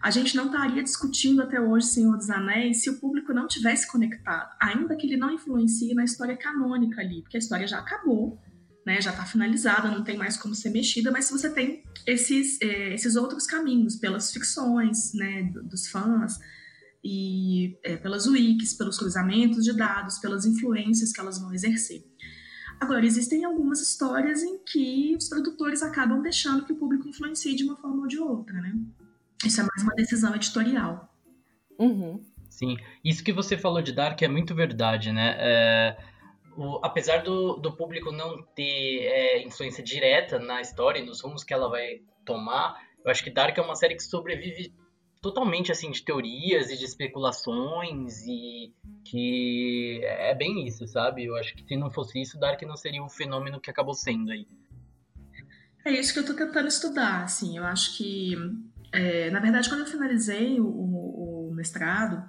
[0.00, 3.90] A gente não estaria discutindo até hoje Senhor dos Anéis se o público não tivesse
[3.90, 8.40] conectado, ainda que ele não influencie na história canônica ali, porque a história já acabou,
[8.86, 12.58] né, já está finalizada, não tem mais como ser mexida, mas se você tem esses,
[12.62, 16.38] é, esses outros caminhos, pelas ficções né, dos fãs,
[17.02, 22.04] e é, pelas wikis, pelos cruzamentos de dados, pelas influências que elas vão exercer.
[22.80, 27.64] Agora, existem algumas histórias em que os produtores acabam deixando que o público influencie de
[27.64, 28.74] uma forma ou de outra, né?
[29.44, 31.12] Isso é mais uma decisão editorial.
[31.78, 32.22] Uhum.
[32.48, 35.36] Sim, isso que você falou de Dark é muito verdade, né?
[35.38, 35.96] É,
[36.56, 41.44] o, apesar do, do público não ter é, influência direta na história e nos rumos
[41.44, 44.74] que ela vai tomar, eu acho que Dark é uma série que sobrevive
[45.20, 48.72] totalmente assim de teorias e de especulações e
[49.04, 51.24] que é bem isso, sabe?
[51.26, 54.30] Eu acho que se não fosse isso, Dark não seria o fenômeno que acabou sendo
[54.30, 54.46] aí.
[55.84, 57.56] É isso que eu tô tentando estudar, assim.
[57.56, 58.34] Eu acho que,
[58.92, 62.22] é, na verdade, quando eu finalizei o, o, mestrado,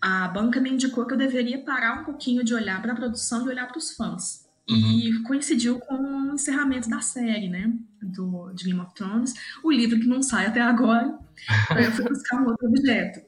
[0.00, 3.46] a banca me indicou que eu deveria parar um pouquinho de olhar para a produção
[3.46, 4.49] e olhar para os fãs.
[4.70, 4.92] Uhum.
[4.92, 7.72] E coincidiu com o encerramento da série, né?
[8.00, 9.34] Do, de Game of Thrones.
[9.62, 11.18] O livro que não sai até agora.
[11.76, 13.20] Eu fui buscar um outro objeto.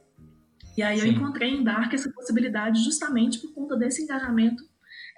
[0.76, 1.08] E aí Sim.
[1.08, 4.64] eu encontrei em Dark essa possibilidade justamente por conta desse engajamento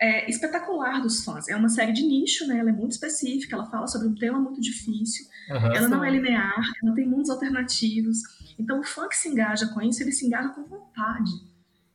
[0.01, 1.49] é, espetacular dos fãs.
[1.49, 2.59] É uma série de nicho, né?
[2.59, 6.11] Ela é muito específica, ela fala sobre um tema muito difícil, uhum, ela não é
[6.11, 8.19] linear, ela tem mundos alternativos.
[8.59, 11.31] Então o fã que se engaja com isso, ele se engaja com vontade.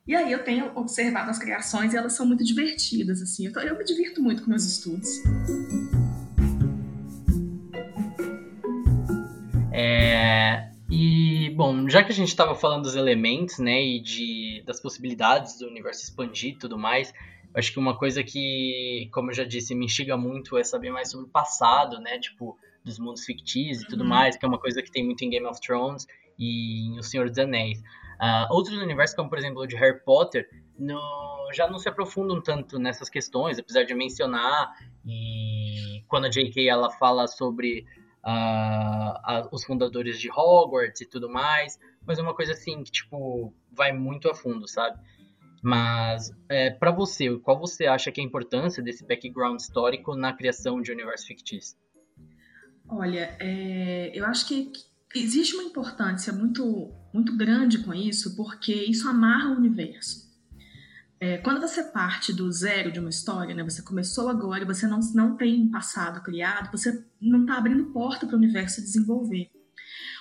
[0.10, 3.46] E aí eu tenho observado as criações e elas são muito divertidas, assim.
[3.46, 5.08] Eu, tô, eu me divirto muito com meus estudos.
[9.72, 14.80] É, e, bom, já que a gente estava falando dos elementos, né, e de, das
[14.82, 17.14] possibilidades do universo expandir e tudo mais,
[17.54, 21.12] acho que uma coisa que, como eu já disse, me instiga muito é saber mais
[21.12, 24.10] sobre o passado, né, tipo, dos mundos fictícios e tudo uhum.
[24.10, 26.08] mais, que é uma coisa que tem muito em Game of Thrones
[26.40, 27.80] e em O Senhor dos Anéis.
[28.22, 31.00] Uh, outros universos, como por exemplo o de Harry Potter, no,
[31.54, 34.74] já não se aprofundam tanto nessas questões, apesar de mencionar.
[35.06, 36.68] E quando a J.K.
[36.68, 37.86] ela fala sobre
[38.26, 43.54] uh, os fundadores de Hogwarts e tudo mais, mas é uma coisa assim que tipo
[43.72, 45.00] vai muito a fundo, sabe?
[45.62, 50.34] Mas é, para você, qual você acha que é a importância desse background histórico na
[50.34, 51.78] criação de universo fictício?
[52.88, 54.72] Olha, é, eu acho que
[55.16, 60.30] existe uma importância muito, muito grande com isso, porque isso amarra o universo.
[61.22, 65.00] É, quando você parte do zero de uma história, né, você começou agora, você não,
[65.14, 69.50] não tem um passado criado, você não está abrindo porta para o universo se desenvolver.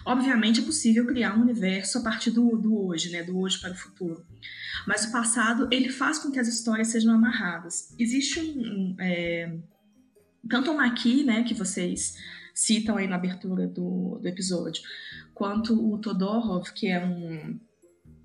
[0.04, 3.72] Obviamente é possível criar um universo a partir do, do hoje, né, do hoje para
[3.72, 4.26] o futuro.
[4.86, 7.94] Mas o passado ele faz com que as histórias sejam amarradas.
[7.96, 9.56] Existe um, um é,
[10.48, 12.16] tanto o Maqui, né, que vocês
[12.58, 14.82] citam aí na abertura do, do episódio,
[15.32, 17.56] quanto o Todorov, que é um,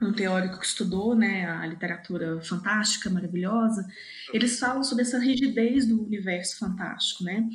[0.01, 3.87] um teórico que estudou né, a literatura fantástica, maravilhosa,
[4.33, 7.47] eles falam sobre essa rigidez do universo fantástico, né?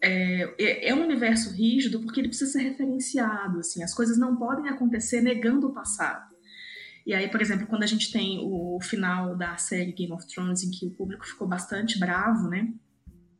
[0.00, 4.36] É, é, é um universo rígido porque ele precisa ser referenciado, assim, as coisas não
[4.36, 6.30] podem acontecer negando o passado.
[7.04, 10.62] E aí, por exemplo, quando a gente tem o final da série Game of Thrones,
[10.62, 12.72] em que o público ficou bastante bravo, né?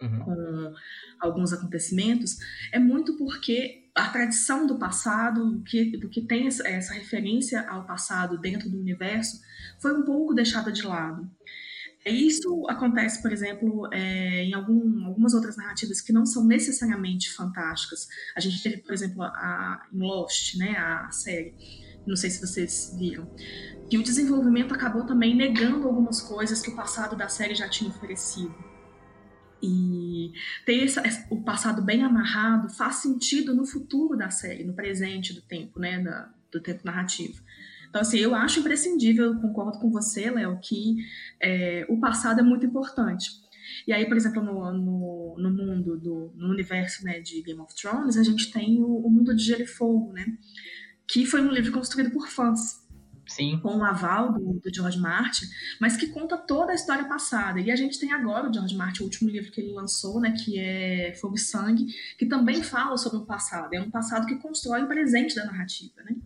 [0.01, 0.21] Uhum.
[0.21, 0.75] Com
[1.21, 2.39] alguns acontecimentos,
[2.73, 7.85] é muito porque a tradição do passado, do que, do que tem essa, referência ao
[7.85, 9.41] passado dentro do universo,
[9.81, 11.29] foi um pouco deixada de lado.
[12.07, 18.09] Isso acontece, por exemplo, é, em algum, algumas outras narrativas que não são necessariamente fantásticas.
[18.35, 21.55] A gente teve, por exemplo, a, em Lost, né, a série,
[22.07, 23.31] não sei se vocês viram,
[23.91, 27.91] que o desenvolvimento acabou também negando algumas coisas que o passado da série já tinha
[27.91, 28.70] oferecido.
[29.63, 30.33] E
[30.65, 35.43] ter essa, o passado bem amarrado faz sentido no futuro da série, no presente do
[35.43, 37.43] tempo, né, da, do tempo narrativo.
[37.89, 40.97] Então, assim, eu acho imprescindível, concordo com você, Léo, que
[41.41, 43.31] é, o passado é muito importante.
[43.87, 47.75] E aí, por exemplo, no, no, no mundo, do, no universo né, de Game of
[47.75, 50.27] Thrones, a gente tem o, o Mundo de Gelo e Fogo, né?
[51.07, 52.89] Que foi um livro construído por fãs.
[53.31, 53.61] Sim.
[53.63, 55.47] com o aval do, do, George Martin,
[55.81, 57.61] mas que conta toda a história passada.
[57.61, 60.33] E a gente tem agora o George Martin, o último livro que ele lançou, né,
[60.33, 61.87] que é Fogo e Sangue,
[62.19, 63.73] que também fala sobre o passado.
[63.73, 66.17] É um passado que constrói o presente da narrativa, né?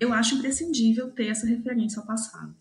[0.00, 2.54] Eu acho imprescindível ter essa referência ao passado.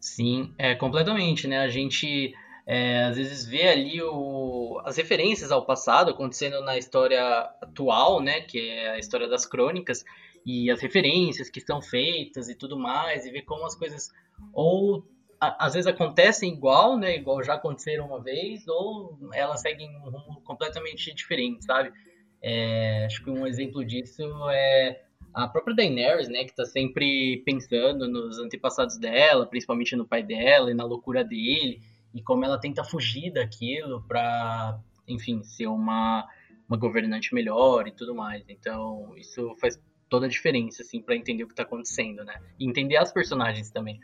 [0.00, 1.60] Sim, é completamente, né?
[1.60, 2.34] A gente
[2.66, 7.22] é, às vezes vê ali o, as referências ao passado acontecendo na história
[7.60, 8.40] atual, né?
[8.40, 10.04] Que é a história das crônicas
[10.44, 14.10] e as referências que estão feitas e tudo mais, e ver como as coisas
[14.52, 15.04] ou
[15.40, 20.10] a, às vezes acontecem igual, né, igual já aconteceram uma vez, ou elas seguem um
[20.10, 21.92] rumo completamente diferente, sabe?
[22.40, 25.02] É, acho que um exemplo disso é
[25.32, 30.70] a própria Daenerys, né, que está sempre pensando nos antepassados dela, principalmente no pai dela
[30.70, 31.80] e na loucura dele,
[32.14, 34.78] e como ela tenta fugir daquilo para,
[35.08, 36.28] enfim, ser uma
[36.68, 38.42] uma governante melhor e tudo mais.
[38.48, 39.78] Então, isso faz
[40.12, 42.38] toda a diferença, assim, para entender o que tá acontecendo, né?
[42.60, 43.98] E entender as personagens também.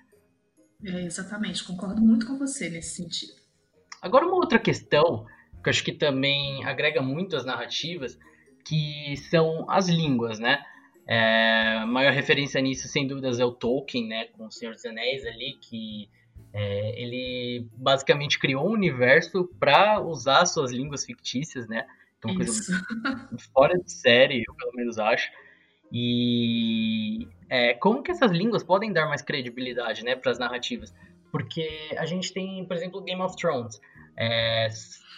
[0.83, 3.35] É, exatamente, concordo muito com você nesse sentido.
[4.01, 5.27] Agora, uma outra questão,
[5.62, 8.18] que eu acho que também agrega muito as narrativas,
[8.64, 10.64] que são as línguas, né?
[11.07, 14.25] É, a maior referência nisso, sem dúvidas, é o Tolkien, né?
[14.29, 16.09] Com o Senhor dos Anéis ali, que
[16.55, 21.87] é, ele basicamente criou um universo para usar suas línguas fictícias, né?
[22.25, 22.73] É uma Isso.
[22.73, 22.87] coisa
[23.53, 25.31] fora de série, eu pelo menos acho.
[25.92, 30.94] E é, como que essas línguas podem dar mais credibilidade né, para as narrativas?
[31.31, 33.80] Porque a gente tem, por exemplo, Game of Thrones.
[34.16, 34.68] É,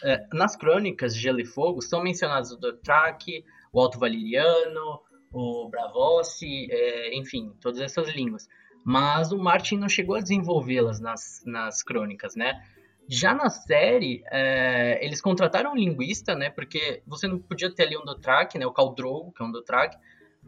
[0.05, 5.01] é, nas crônicas de Gelo e Fogo são mencionados o Dothraki, o Alto Valeriano,
[5.33, 8.49] o Bravossi, é, enfim, todas essas línguas.
[8.85, 12.63] Mas o Martin não chegou a desenvolvê-las nas, nas crônicas, né?
[13.09, 16.49] Já na série, é, eles contrataram um linguista, né?
[16.49, 18.67] Porque você não podia ter ali um Dothraki, né?
[18.67, 19.99] O Khal Drogo, que é um Dothraki,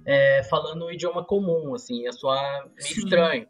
[0.04, 3.00] é, falando um idioma comum, assim, ia soar meio Sim.
[3.00, 3.46] estranho.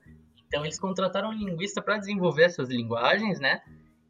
[0.47, 3.61] Então eles contrataram um linguista para desenvolver essas linguagens, né?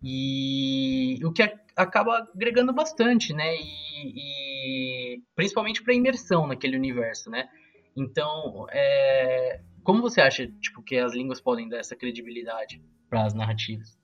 [0.03, 1.43] E o que
[1.77, 3.55] acaba agregando bastante, né?
[3.55, 7.49] E, e principalmente para imersão naquele universo, né?
[7.97, 13.35] Então, é, Como você acha tipo, que as línguas podem dar essa credibilidade para as
[13.35, 13.99] narrativas?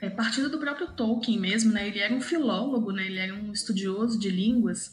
[0.00, 1.88] É, partindo do próprio Tolkien mesmo, né?
[1.88, 3.06] Ele era um filólogo, né?
[3.06, 4.92] Ele era um estudioso de línguas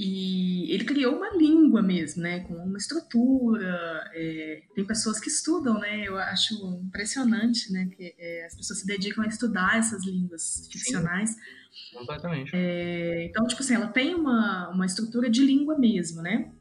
[0.00, 2.38] e ele criou uma língua mesmo, né?
[2.40, 4.08] Com uma estrutura.
[4.14, 6.06] É, tem pessoas que estudam, né?
[6.06, 6.54] Eu acho
[6.86, 7.90] impressionante, né?
[7.96, 11.30] Que é, as pessoas se dedicam a estudar essas línguas ficcionais.
[11.30, 12.52] Sim, completamente.
[12.54, 16.52] É, então, tipo assim, ela tem uma, uma estrutura de língua mesmo, né?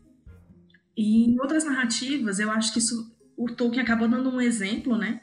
[0.98, 5.22] E em outras narrativas, eu acho que isso, o Tolkien acabou dando um exemplo, né?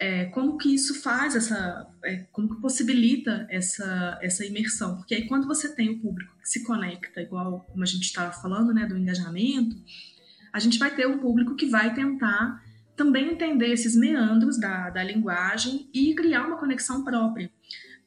[0.00, 4.96] É, como que isso faz essa, é, como que possibilita essa, essa imersão?
[4.96, 8.32] Porque aí quando você tem o público que se conecta, igual como a gente estava
[8.32, 9.76] falando, né, do engajamento,
[10.52, 12.62] a gente vai ter um público que vai tentar
[12.96, 17.50] também entender esses meandros da, da linguagem e criar uma conexão própria.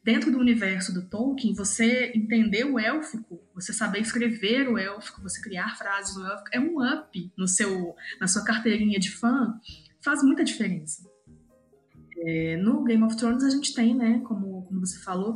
[0.04, 5.40] Dentro do universo do Tolkien, você entender o élfico, você saber escrever o élfico, você
[5.40, 9.54] criar frases no élfico, é um up no seu, na sua carteirinha de fã,
[10.02, 11.11] faz muita diferença.
[12.24, 15.34] É, no Game of Thrones a gente tem, né, como, como você falou,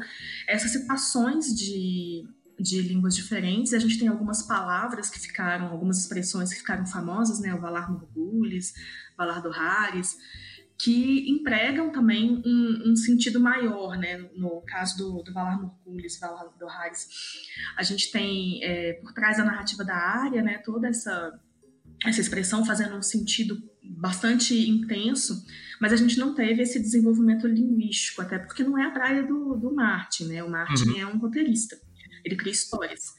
[0.47, 2.27] essas citações de,
[2.59, 3.73] de línguas diferentes.
[3.73, 7.91] A gente tem algumas palavras que ficaram, algumas expressões que ficaram famosas, né, o Valar
[7.91, 8.73] Morghulis,
[9.17, 10.15] Valar Doharis,
[10.77, 14.17] que empregam também um, um, sentido maior, né?
[14.36, 17.07] No caso do, do Valar Morghulis, Valar Doharis,
[17.77, 21.39] a gente tem é, por trás da narrativa da área, né, toda essa
[22.05, 23.57] essa expressão fazendo um sentido
[23.89, 25.45] bastante intenso,
[25.79, 29.55] mas a gente não teve esse desenvolvimento linguístico, até porque não é a praia do,
[29.55, 30.43] do Martin, né?
[30.43, 30.99] O Martin uhum.
[30.99, 31.77] é um roteirista,
[32.23, 33.13] ele cria histórias.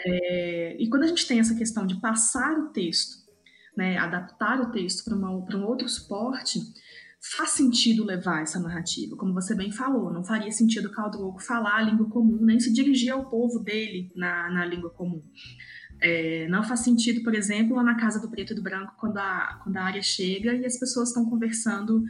[0.00, 3.26] É, e quando a gente tem essa questão de passar o texto,
[3.76, 6.60] né, adaptar o texto para um outro suporte,
[7.20, 11.76] faz sentido levar essa narrativa, como você bem falou, não faria sentido o Caldrogo falar
[11.76, 15.22] a língua comum, nem se dirigir ao povo dele na, na língua comum.
[16.00, 19.18] É, não faz sentido, por exemplo, lá na casa do preto e do branco, quando
[19.18, 22.04] a, quando a área chega e as pessoas estão conversando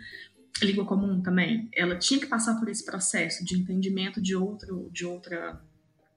[0.63, 1.69] língua comum também.
[1.75, 5.61] Ela tinha que passar por esse processo de entendimento de, outro, de outra,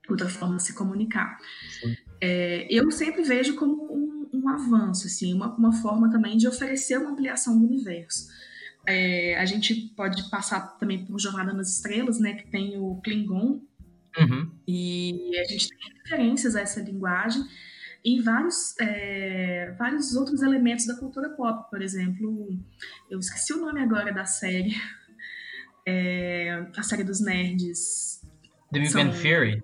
[0.10, 1.38] outra forma de se comunicar.
[2.20, 6.98] É, eu sempre vejo como um, um avanço, assim, uma, uma forma também de oferecer
[6.98, 8.28] uma ampliação do universo.
[8.86, 13.62] É, a gente pode passar também por Jornada nas Estrelas, né, que tem o Klingon,
[14.18, 14.52] Uhum.
[14.68, 17.44] E a gente tem referências a essa linguagem
[18.04, 21.70] em vários, é, vários outros elementos da cultura pop.
[21.70, 22.58] Por exemplo,
[23.10, 24.76] eu esqueci o nome agora da série,
[25.86, 28.22] é, a série dos nerds.
[28.72, 29.64] The Big Bang Theory?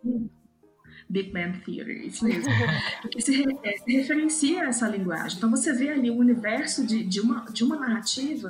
[1.10, 2.52] Big Bang Theory, isso mesmo.
[3.02, 5.38] Porque se, é, se, referencia a essa linguagem.
[5.38, 8.50] Então você vê ali o universo de, de, uma, de uma narrativa,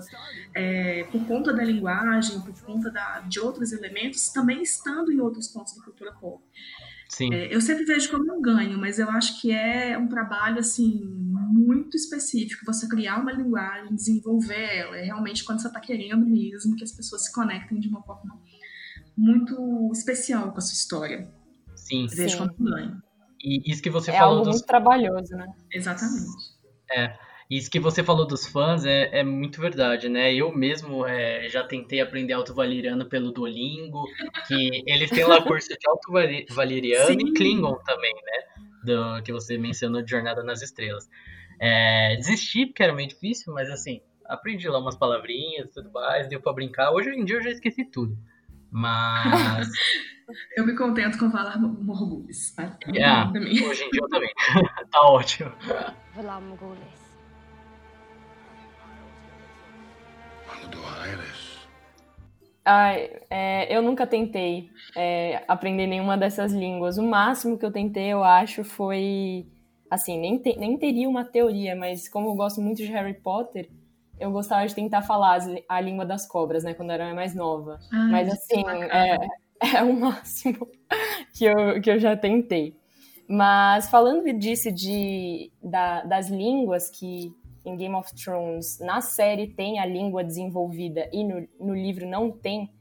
[0.55, 5.47] é, por conta da linguagem, por conta da, de outros elementos, também estando em outros
[5.47, 6.43] pontos da cultura pop.
[7.09, 7.33] Sim.
[7.33, 11.05] É, eu sempre vejo como um ganho, mas eu acho que é um trabalho assim
[11.05, 12.65] muito específico.
[12.65, 16.91] Você criar uma linguagem, desenvolver ela, é realmente quando você está querendo mesmo que as
[16.91, 18.39] pessoas se conectem de uma forma
[19.15, 21.36] muito especial com a sua história.
[21.87, 22.07] Sim.
[22.07, 23.01] Vejo como um ganho.
[23.43, 24.27] E isso que você é falou.
[24.27, 24.55] É algo dos...
[24.55, 25.47] muito trabalhoso, né?
[25.71, 26.27] Exatamente.
[26.91, 27.17] É.
[27.49, 30.33] Isso que você falou dos fãs é, é muito verdade, né?
[30.33, 34.03] Eu mesmo é, já tentei aprender alto valeriano pelo Duolingo,
[34.47, 36.11] que eles têm lá curso de alto
[36.53, 37.27] valeriano Sim.
[37.27, 38.65] e Klingon também, né?
[38.83, 41.07] Do, que você mencionou de Jornada nas Estrelas.
[41.57, 46.27] É, desisti porque era meio difícil, mas assim, aprendi lá umas palavrinhas e tudo mais,
[46.27, 46.91] deu pra brincar.
[46.91, 48.17] Hoje em dia eu já esqueci tudo.
[48.69, 49.69] Mas
[50.55, 52.53] Eu me contento com falar Morgulis.
[52.53, 52.77] Tá?
[52.87, 54.29] Yeah, hoje em dia eu também.
[54.91, 55.51] tá ótimo.
[56.15, 57.07] Valar Morgulis.
[62.69, 66.97] Ai, é, eu nunca tentei é, aprender nenhuma dessas línguas.
[66.97, 69.47] O máximo que eu tentei, eu acho, foi.
[69.89, 73.69] Assim, nem, te, nem teria uma teoria, mas como eu gosto muito de Harry Potter,
[74.19, 77.79] eu gostava de tentar falar a língua das cobras, né, quando eu era mais nova.
[77.89, 78.61] Ai, mas assim,
[78.91, 79.17] é,
[79.75, 80.67] é o máximo
[81.33, 82.75] que eu, que eu já tentei.
[83.27, 87.33] Mas falando disso de, da, das línguas que
[87.65, 92.31] em Game of Thrones, na série tem a língua desenvolvida e no, no livro não
[92.31, 92.71] tem,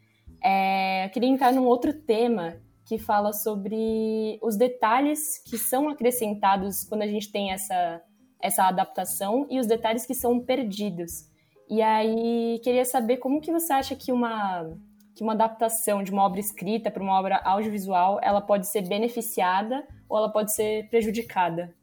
[0.43, 2.57] é, eu queria entrar num outro tema
[2.87, 8.01] que fala sobre os detalhes que são acrescentados quando a gente tem essa,
[8.41, 11.29] essa adaptação e os detalhes que são perdidos.
[11.69, 14.73] E aí, queria saber como que você acha que uma
[15.17, 19.83] que uma adaptação de uma obra escrita para uma obra audiovisual, ela pode ser beneficiada
[20.07, 21.75] ou ela pode ser prejudicada?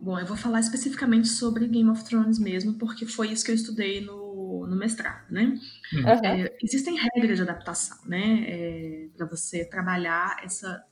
[0.00, 3.54] Bom, eu vou falar especificamente sobre Game of Thrones mesmo, porque foi isso que eu
[3.54, 5.58] estudei no, no mestrado, né?
[5.92, 6.08] Uhum.
[6.08, 8.44] É, existem regras de adaptação, né?
[8.48, 10.82] É, para você trabalhar essa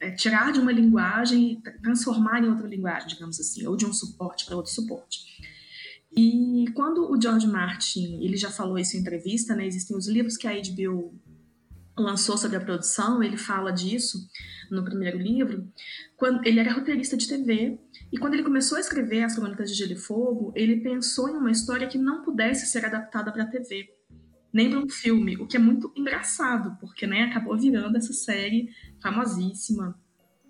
[0.00, 3.92] é, tirar de uma linguagem e transformar em outra linguagem, digamos assim, ou de um
[3.92, 5.20] suporte para outro suporte.
[6.16, 10.36] E quando o George Martin, ele já falou isso em entrevista, né, existem os livros
[10.36, 11.14] que a HBO
[11.96, 14.18] lançou sobre a produção, ele fala disso
[14.70, 15.70] no primeiro livro,
[16.16, 17.78] quando ele era roteirista de TV,
[18.12, 21.36] e quando ele começou a escrever As Crônicas de Gelo e Fogo, ele pensou em
[21.36, 23.88] uma história que não pudesse ser adaptada para a TV,
[24.52, 28.70] nem para um filme, o que é muito engraçado, porque né, acabou virando essa série
[29.02, 29.98] famosíssima,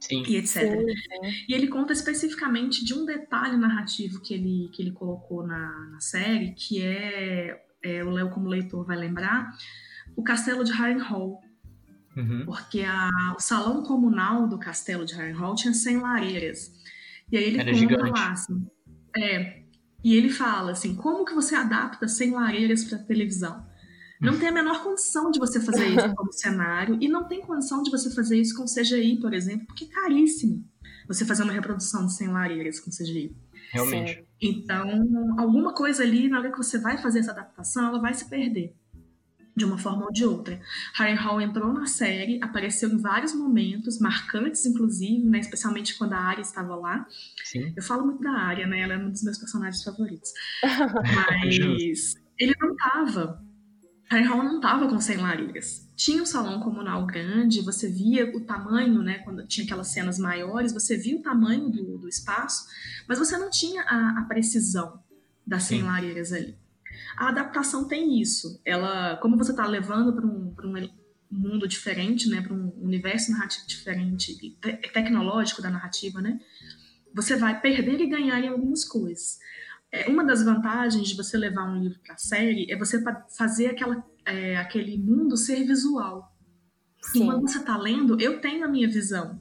[0.01, 0.23] Sim.
[0.27, 0.63] e etc.
[0.63, 1.45] Sim, sim.
[1.49, 6.01] E ele conta especificamente de um detalhe narrativo que ele, que ele colocou na, na
[6.01, 9.51] série, que é, é o Léo como leitor vai lembrar,
[10.17, 11.43] o castelo de Harrenhal.
[12.17, 12.45] Uhum.
[12.45, 16.73] Porque a, o salão comunal do castelo de Harrenhal tinha 100 lareiras.
[17.31, 18.11] E aí ele Era conta gigante.
[18.11, 18.67] lá, assim,
[19.17, 19.63] é,
[20.03, 23.67] e ele fala assim, como que você adapta 100 lareiras para televisão?
[24.21, 27.83] Não tem a menor condição de você fazer isso como cenário e não tem condição
[27.83, 30.65] de você fazer isso com CGI, por exemplo, porque é caríssimo
[31.07, 33.35] você fazer uma reprodução de 100 lareiras com CGI.
[33.71, 34.25] Realmente.
[34.41, 38.29] Então, alguma coisa ali, na hora que você vai fazer essa adaptação, ela vai se
[38.29, 38.75] perder
[39.59, 40.59] de uma forma ou de outra.
[40.95, 46.19] Harry Hall entrou na série, apareceu em vários momentos, marcantes inclusive, né, especialmente quando a
[46.19, 47.05] Arya estava lá.
[47.45, 47.73] Sim.
[47.77, 50.33] Eu falo muito da Arya, né, ela é um dos meus personagens favoritos.
[50.63, 53.45] Mas ele não estava.
[54.11, 55.87] Harry Hall não estava com 100 lareiras.
[55.95, 60.73] Tinha um salão comunal grande, você via o tamanho, né, quando tinha aquelas cenas maiores,
[60.73, 62.67] você via o tamanho do, do espaço,
[63.07, 65.03] mas você não tinha a, a precisão
[65.47, 65.85] das 100 Sim.
[65.85, 66.57] lareiras ali.
[67.17, 68.61] A adaptação tem isso.
[68.65, 70.89] Ela, como você está levando para um, um
[71.31, 74.51] mundo diferente, né, para um universo narrativo diferente, te
[74.93, 76.41] tecnológico da narrativa, né,
[77.15, 79.39] você vai perder e ganhar em algumas coisas.
[79.91, 83.03] É, uma das vantagens de você levar um livro para a série é você
[83.37, 86.35] fazer aquela, é, aquele mundo ser visual.
[87.03, 87.23] Sim.
[87.23, 89.41] E quando você está lendo, eu tenho a minha visão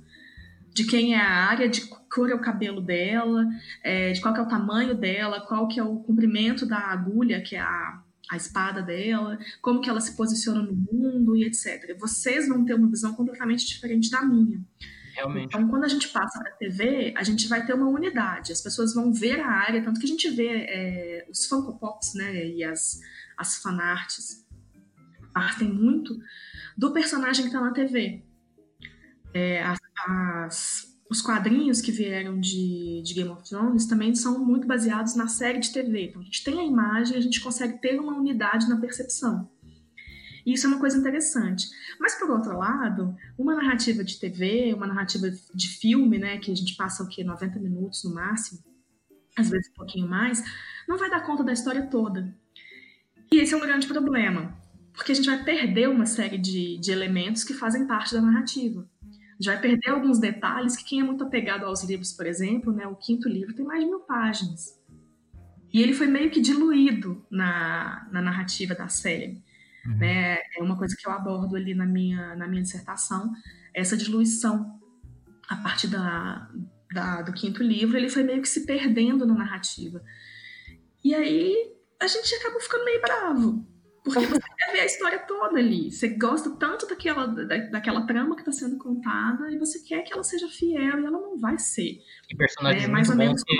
[0.77, 3.47] de quem é a área, de cor é o cabelo dela,
[3.83, 7.55] é, de qual é o tamanho dela, qual que é o comprimento da agulha, que
[7.55, 11.97] é a, a espada dela, como que ela se posiciona no mundo e etc.
[11.99, 14.61] Vocês vão ter uma visão completamente diferente da minha.
[15.17, 15.47] Realmente.
[15.47, 18.51] Então, quando a gente passa para a TV, a gente vai ter uma unidade.
[18.51, 22.13] As pessoas vão ver a área, tanto que a gente vê é, os Funko Pops,
[22.13, 22.99] né, e as,
[23.35, 24.45] as fanarts
[25.33, 26.15] partem muito
[26.77, 28.23] do personagem que está na TV.
[29.33, 34.67] É, as, as, os quadrinhos que vieram de, de, Game of Thrones também são muito
[34.67, 36.09] baseados na série de TV.
[36.09, 39.49] Então a gente tem a imagem a gente consegue ter uma unidade na percepção.
[40.47, 41.67] E isso é uma coisa interessante.
[41.99, 46.55] Mas, por outro lado, uma narrativa de TV, uma narrativa de filme, né, que a
[46.55, 47.21] gente passa o quê?
[47.21, 48.63] 90 minutos no máximo,
[49.35, 50.41] às vezes um pouquinho mais,
[50.87, 52.33] não vai dar conta da história toda.
[53.29, 54.57] E esse é um grande problema,
[54.93, 58.87] porque a gente vai perder uma série de, de elementos que fazem parte da narrativa
[59.39, 62.87] já vai perder alguns detalhes que quem é muito apegado aos livros, por exemplo, né,
[62.87, 64.75] o quinto livro tem mais de mil páginas.
[65.71, 69.43] E ele foi meio que diluído na, na narrativa da série.
[69.87, 69.97] Uhum.
[69.97, 70.39] Né?
[70.57, 73.31] É uma coisa que eu abordo ali na minha, na minha dissertação,
[73.73, 74.77] essa diluição.
[75.47, 76.49] A partir da,
[76.93, 80.03] da, do quinto livro, ele foi meio que se perdendo na narrativa.
[81.03, 81.55] E aí
[82.01, 83.65] a gente acabou ficando meio bravo,
[84.03, 85.89] porque você quer ver a história toda ali.
[85.89, 90.11] Você gosta tanto daquela, da, daquela trama que está sendo contada e você quer que
[90.11, 91.99] ela seja fiel e ela não vai ser.
[92.29, 93.55] E personagens é, mais ou menos que,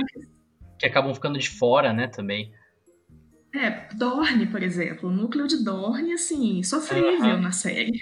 [0.80, 2.52] que acabam ficando de fora, né, também.
[3.58, 5.10] É, Dorne, por exemplo.
[5.10, 8.00] O núcleo de Dorne, assim, sofrível na série.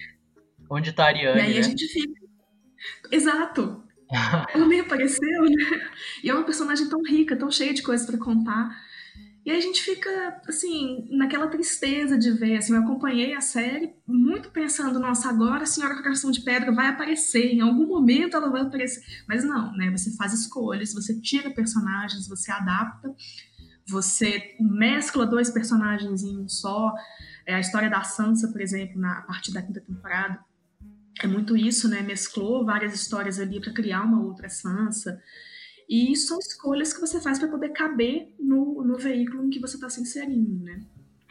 [0.70, 1.60] Onde tá a Ariane, E aí né?
[1.60, 2.22] a gente fica...
[3.12, 3.84] Exato.
[4.54, 5.90] ela nem apareceu, né?
[6.24, 8.76] E é uma personagem tão rica, tão cheia de coisas para contar.
[9.46, 13.94] E aí a gente fica, assim, naquela tristeza de ver, assim, eu acompanhei a série
[14.08, 18.50] muito pensando, nossa, agora a Senhora Coração de Pedra vai aparecer, em algum momento ela
[18.50, 19.04] vai aparecer.
[19.28, 23.14] Mas não, né, você faz escolhas, você tira personagens, você adapta,
[23.88, 26.94] você mescla dois personagens em um só.
[27.46, 30.40] É, a história da Sansa, por exemplo, na parte da quinta temporada,
[31.22, 35.22] é muito isso, né, mesclou várias histórias ali para criar uma outra Sansa.
[35.88, 39.76] E são escolhas que você faz para poder caber no, no veículo em que você
[39.76, 40.82] está se inserindo, né?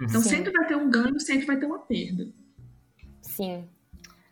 [0.01, 0.29] Então Sim.
[0.29, 2.29] sempre vai ter um ganho, sempre vai ter uma perda.
[3.21, 3.65] Sim.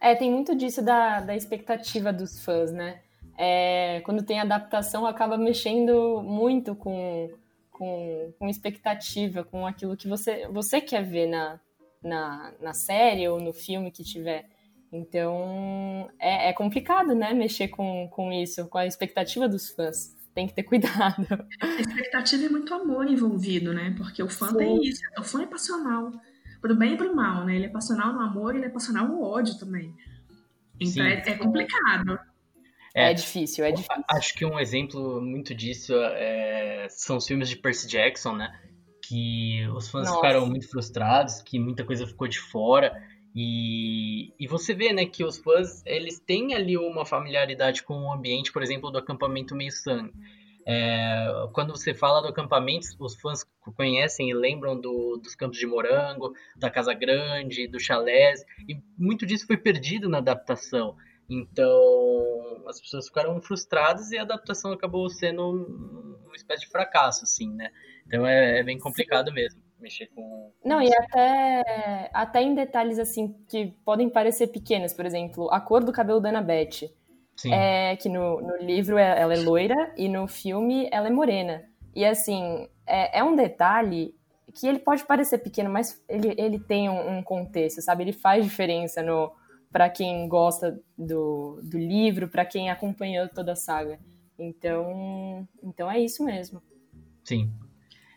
[0.01, 3.01] É, tem muito disso da, da expectativa dos fãs, né?
[3.37, 7.31] É, quando tem adaptação, acaba mexendo muito com,
[7.73, 11.59] com, com expectativa, com aquilo que você, você quer ver na,
[12.03, 14.49] na, na série ou no filme que tiver.
[14.93, 20.15] Então, é, é, complicado, né, mexer com, com isso, com a expectativa dos fãs.
[20.35, 21.27] Tem que ter cuidado.
[21.61, 23.95] A expectativa é muito amor envolvido, né?
[23.97, 24.59] Porque o fã Sim.
[24.59, 25.01] tem isso.
[25.19, 26.13] O fã é passional.
[26.61, 27.57] Pro bem e pro mal, né?
[27.57, 29.95] Ele é passional no amor, ele é passional no ódio também.
[30.79, 32.19] Então é, é, complicado.
[32.95, 34.05] É, é difícil, é difícil.
[34.11, 38.53] Acho que um exemplo muito disso é, são os filmes de Percy Jackson, né?
[39.03, 40.17] Que os fãs Nossa.
[40.17, 42.93] ficaram muito frustrados, que muita coisa ficou de fora.
[43.35, 48.13] E, e você vê, né, que os fãs, eles têm ali uma familiaridade com o
[48.13, 50.13] ambiente, por exemplo, do acampamento meio sangue.
[50.67, 53.45] É, quando você fala do acampamento, os fãs
[53.77, 59.27] conhecem e lembram do, dos campos de morango, da Casa Grande, do chalés, e muito
[59.27, 60.95] disso foi perdido na adaptação.
[61.29, 62.12] Então,
[62.67, 65.51] as pessoas ficaram frustradas e a adaptação acabou sendo
[66.25, 67.71] uma espécie de fracasso, assim, né?
[68.07, 69.35] Então é, é bem complicado Sim.
[69.35, 70.53] mesmo mexer com.
[70.65, 75.85] Não, e até, até em detalhes assim que podem parecer pequenos, por exemplo, a cor
[75.85, 76.91] do cabelo da Annabeth.
[77.37, 77.53] Sim.
[77.53, 81.65] É que no, no livro é, ela é loira e no filme ela é morena.
[81.95, 84.15] E assim, é, é um detalhe
[84.55, 88.05] que ele pode parecer pequeno, mas ele, ele tem um, um contexto, sabe?
[88.05, 89.33] Ele faz diferença no
[89.73, 93.99] para quem gosta do, do livro, para quem acompanhou toda a saga.
[94.39, 96.63] Então, então é isso mesmo.
[97.25, 97.51] Sim.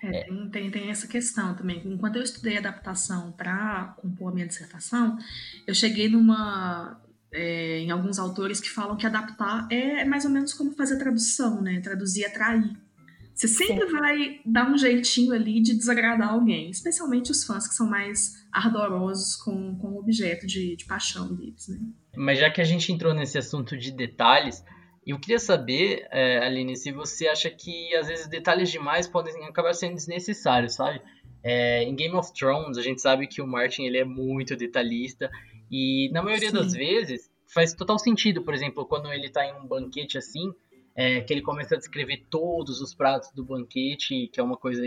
[0.04, 1.82] É, tem, tem, tem, essa questão também.
[1.86, 5.18] Enquanto eu estudei adaptação para compor a minha dissertação,
[5.66, 7.02] eu cheguei numa
[7.32, 11.62] é, em alguns autores que falam que adaptar é mais ou menos como fazer tradução,
[11.62, 11.80] né?
[11.82, 12.76] Traduzir é trair.
[13.36, 13.92] Você sempre Sim.
[13.92, 19.36] vai dar um jeitinho ali de desagradar alguém, especialmente os fãs que são mais ardorosos
[19.36, 21.78] com, com o objeto de, de paixão deles, né?
[22.16, 24.64] Mas já que a gente entrou nesse assunto de detalhes,
[25.06, 29.74] eu queria saber, é, Aline, se você acha que às vezes detalhes demais podem acabar
[29.74, 31.02] sendo desnecessários, sabe?
[31.44, 35.30] É, em Game of Thrones, a gente sabe que o Martin ele é muito detalhista
[35.70, 36.56] e na maioria Sim.
[36.56, 40.54] das vezes faz total sentido, por exemplo, quando ele está em um banquete assim,
[40.96, 44.84] é, que ele começa a descrever todos os pratos do banquete, que é uma coisa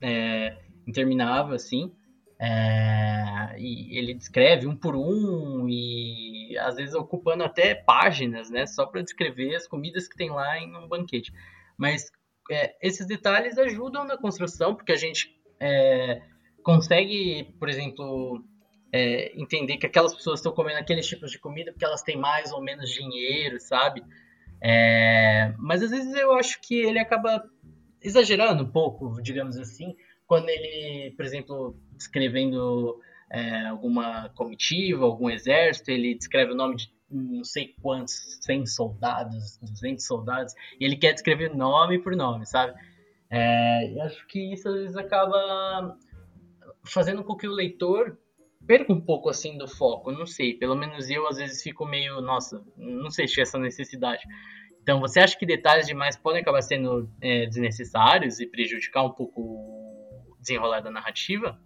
[0.00, 0.56] é,
[0.86, 1.92] interminável, assim.
[2.40, 8.86] É, e ele descreve um por um e às vezes ocupando até páginas, né, só
[8.86, 11.32] para descrever as comidas que tem lá em um banquete.
[11.76, 12.10] Mas
[12.50, 16.22] é, esses detalhes ajudam na construção, porque a gente é,
[16.62, 18.44] consegue, por exemplo,
[18.92, 22.52] é, entender que aquelas pessoas estão comendo aqueles tipos de comida porque elas têm mais
[22.52, 24.02] ou menos dinheiro, sabe?
[24.60, 27.44] É, mas às vezes eu acho que ele acaba
[28.02, 29.94] exagerando um pouco, digamos assim,
[30.26, 33.00] quando ele, por exemplo, escrevendo
[33.30, 39.58] é, alguma comitiva, algum exército, ele descreve o nome de não sei quantos, 100 soldados,
[39.62, 42.74] 200 soldados, e ele quer descrever nome por nome, sabe?
[43.30, 45.96] É, eu acho que isso às vezes acaba
[46.84, 48.18] fazendo com que o leitor
[48.68, 52.20] perca um pouco assim do foco, não sei, pelo menos eu às vezes fico meio,
[52.20, 54.22] nossa, não sei se é essa necessidade.
[54.82, 59.40] Então, você acha que detalhes demais podem acabar sendo é, desnecessários e prejudicar um pouco
[59.40, 61.58] o desenrolar da narrativa?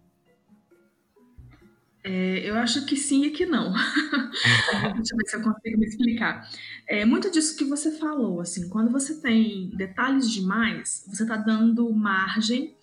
[2.04, 3.72] É, eu acho que sim e que não.
[4.96, 6.48] Deixa eu ver se eu consigo me explicar.
[6.88, 11.92] É, muito disso que você falou, assim, quando você tem detalhes demais, você está dando
[11.92, 12.76] margem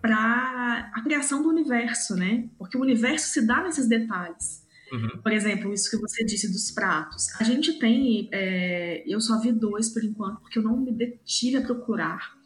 [0.00, 2.48] para a criação do universo, né?
[2.58, 4.66] Porque o universo se dá nesses detalhes.
[4.92, 5.20] Uhum.
[5.22, 7.28] Por exemplo, isso que você disse dos pratos.
[7.40, 11.58] A gente tem, é, eu só vi dois por enquanto, porque eu não me detive
[11.58, 12.36] a procurar.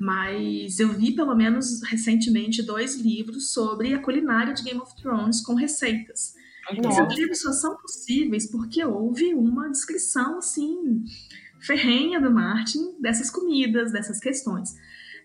[0.00, 5.40] Mas eu vi pelo menos recentemente dois livros sobre a culinária de Game of Thrones
[5.40, 6.34] com receitas.
[6.70, 11.04] Esses livros só são possíveis porque houve uma descrição assim
[11.60, 14.74] ferrenha do Martin dessas comidas, dessas questões.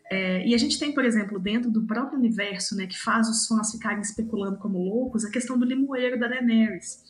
[0.10, 3.45] É, e a gente tem, por exemplo, dentro do próprio universo, né, que faz os
[3.45, 7.01] fãs ficarem especulando como loucos, a questão do limoeiro da Daenerys.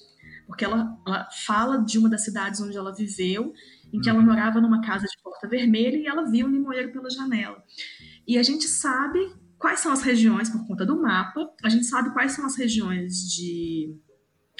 [0.48, 3.54] Porque ela, ela fala de uma das cidades onde ela viveu,
[3.94, 4.26] em que ela uhum.
[4.26, 7.64] morava numa casa de porta vermelha e ela viu o limoeiro pela janela.
[8.28, 9.20] E a gente sabe
[9.58, 13.30] quais são as regiões, por conta do mapa, a gente sabe quais são as regiões
[13.32, 13.96] de,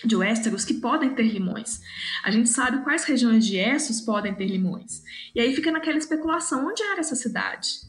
[0.04, 1.82] de Westeros que podem ter limões.
[2.24, 5.04] A gente sabe quais regiões de Essos podem ter limões.
[5.36, 7.88] E aí fica naquela especulação, onde era essa cidade?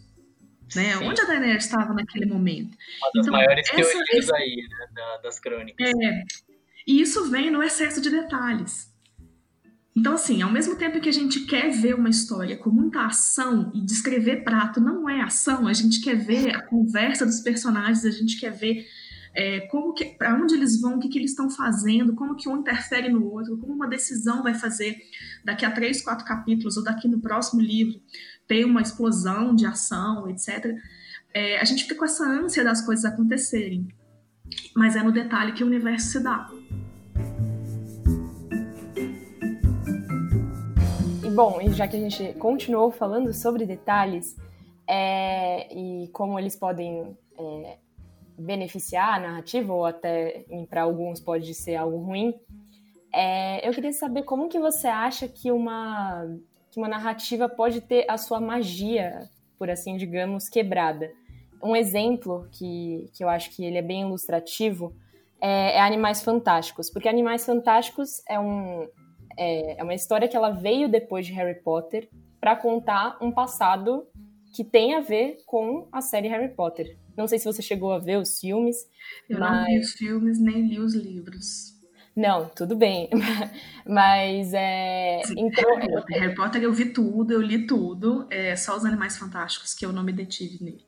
[0.74, 0.96] Né?
[0.98, 2.76] Onde a Daenerys estava naquele momento?
[3.00, 4.36] Uma das então, maiores essa, teorias essa...
[4.36, 4.56] aí,
[4.92, 5.88] né, das crônicas.
[5.88, 6.22] É,
[6.86, 8.92] e isso vem no excesso de detalhes.
[9.96, 13.72] Então, assim, ao mesmo tempo que a gente quer ver uma história com muita ação
[13.74, 18.10] e descrever prato não é ação, a gente quer ver a conversa dos personagens, a
[18.10, 18.86] gente quer ver
[19.34, 22.48] é, como que, para onde eles vão, o que, que eles estão fazendo, como que
[22.48, 24.96] um interfere no outro, como uma decisão vai fazer
[25.44, 28.00] daqui a três, quatro capítulos ou daqui no próximo livro
[28.48, 30.74] ter uma explosão de ação, etc.
[31.32, 33.86] É, a gente fica com essa ânsia das coisas acontecerem,
[34.74, 36.48] mas é no detalhe que o universo se dá.
[41.22, 44.34] E bom, e já que a gente continuou falando sobre detalhes
[44.86, 47.78] é, e como eles podem é,
[48.38, 52.34] beneficiar a narrativa ou até para alguns pode ser algo ruim,
[53.10, 56.28] É, eu queria saber como que você acha que uma,
[56.70, 61.10] que uma narrativa pode ter a sua magia, por assim digamos, quebrada.
[61.62, 64.94] Um exemplo que, que eu acho que ele é bem ilustrativo
[65.40, 68.88] é, é Animais Fantásticos, porque Animais Fantásticos é, um,
[69.36, 72.08] é, é uma história que ela veio depois de Harry Potter
[72.40, 74.06] para contar um passado
[74.54, 76.96] que tem a ver com a série Harry Potter.
[77.16, 78.76] Não sei se você chegou a ver os filmes.
[79.28, 79.50] Eu mas...
[79.50, 81.77] não vi os filmes nem li os livros.
[82.18, 83.08] Não, tudo bem.
[83.86, 85.20] Mas é.
[85.24, 86.20] Sim, então, Harry, Potter.
[86.20, 88.26] Harry Potter eu vi tudo, eu li tudo.
[88.28, 90.84] É só os Animais Fantásticos que eu não me detive nele.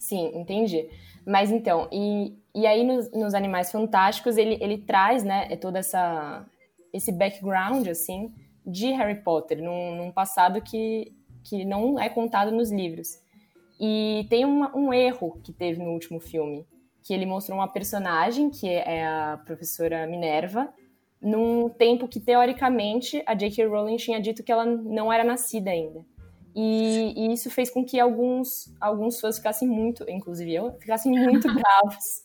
[0.00, 0.90] Sim, entendi.
[1.24, 5.78] Mas então, e, e aí nos, nos Animais Fantásticos ele, ele traz, né, é toda
[5.78, 6.44] essa
[6.92, 8.34] esse background assim
[8.66, 11.12] de Harry Potter num, num passado que
[11.44, 13.20] que não é contado nos livros.
[13.78, 16.66] E tem uma, um erro que teve no último filme,
[17.08, 20.68] que ele mostrou uma personagem, que é a professora Minerva,
[21.22, 23.64] num tempo que, teoricamente, a J.K.
[23.64, 26.04] Rowling tinha dito que ela não era nascida ainda.
[26.54, 31.48] E, e, isso fez com que alguns, alguns fãs ficassem muito, inclusive eu, ficassem muito
[31.54, 32.24] bravos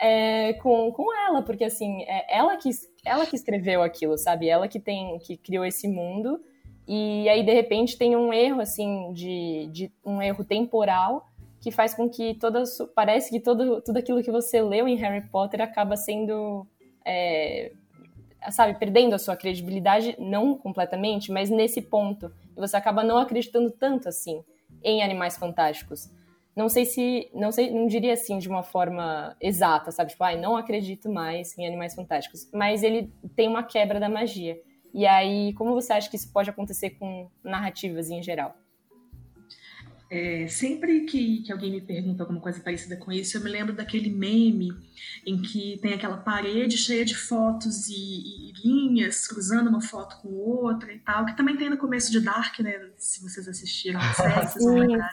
[0.00, 2.70] é, com, com ela, porque assim, é ela que,
[3.04, 4.48] ela que escreveu aquilo, sabe?
[4.48, 6.40] Ela que tem que criou esse mundo,
[6.88, 11.26] e aí de repente tem um erro assim de, de um erro temporal
[11.64, 12.62] que faz com que toda
[12.94, 16.66] parece que todo, tudo aquilo que você leu em Harry Potter acaba sendo
[17.02, 17.72] é,
[18.50, 22.30] sabe perdendo a sua credibilidade não completamente mas nesse ponto.
[22.54, 24.44] Você acaba não acreditando tanto assim
[24.82, 26.10] em Animais Fantásticos.
[26.54, 30.10] Não sei se não sei não diria assim de uma forma exata sabe?
[30.10, 32.46] Tipo ai não acredito mais em Animais Fantásticos.
[32.52, 34.60] Mas ele tem uma quebra da magia.
[34.92, 38.54] E aí como você acha que isso pode acontecer com narrativas em geral
[40.10, 43.72] é, sempre que, que alguém me pergunta alguma coisa parecida com isso, eu me lembro
[43.72, 44.72] daquele meme
[45.26, 50.28] em que tem aquela parede cheia de fotos e, e, linhas cruzando uma foto com
[50.28, 52.90] outra e tal, que também tem no começo de Dark, né?
[52.96, 55.10] Se vocês assistiram a série, vocês vão lembrar.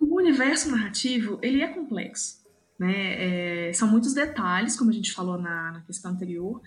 [0.00, 2.38] O universo narrativo, ele é complexo.
[2.78, 3.68] Né?
[3.68, 6.62] É, são muitos detalhes, como a gente falou na, na questão anterior,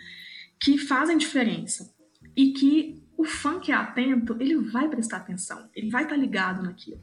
[0.59, 1.89] que fazem diferença
[2.35, 6.21] e que o fã que é atento, ele vai prestar atenção, ele vai estar tá
[6.21, 6.99] ligado naquilo.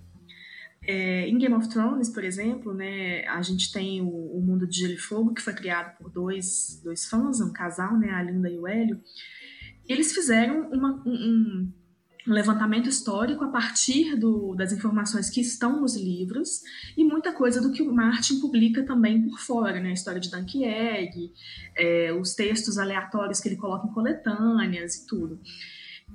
[0.83, 4.79] É, em Game of Thrones, por exemplo, né, a gente tem o, o, Mundo de
[4.79, 8.49] Gelo e Fogo, que foi criado por dois, dois fãs, um casal, né, a Linda
[8.49, 9.01] e o Hélio.
[9.87, 11.73] Eles fizeram uma, um, um,
[12.27, 16.62] levantamento histórico a partir do, das informações que estão nos livros
[16.97, 20.31] e muita coisa do que o Martin publica também por fora, né, a história de
[20.31, 21.33] Dunk Egg,
[21.77, 25.41] é, os textos aleatórios que ele coloca em coletâneas e tudo.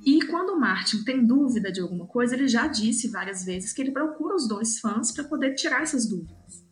[0.05, 3.81] E quando o Martin tem dúvida de alguma coisa, ele já disse várias vezes que
[3.81, 6.63] ele procura os dois fãs para poder tirar essas dúvidas.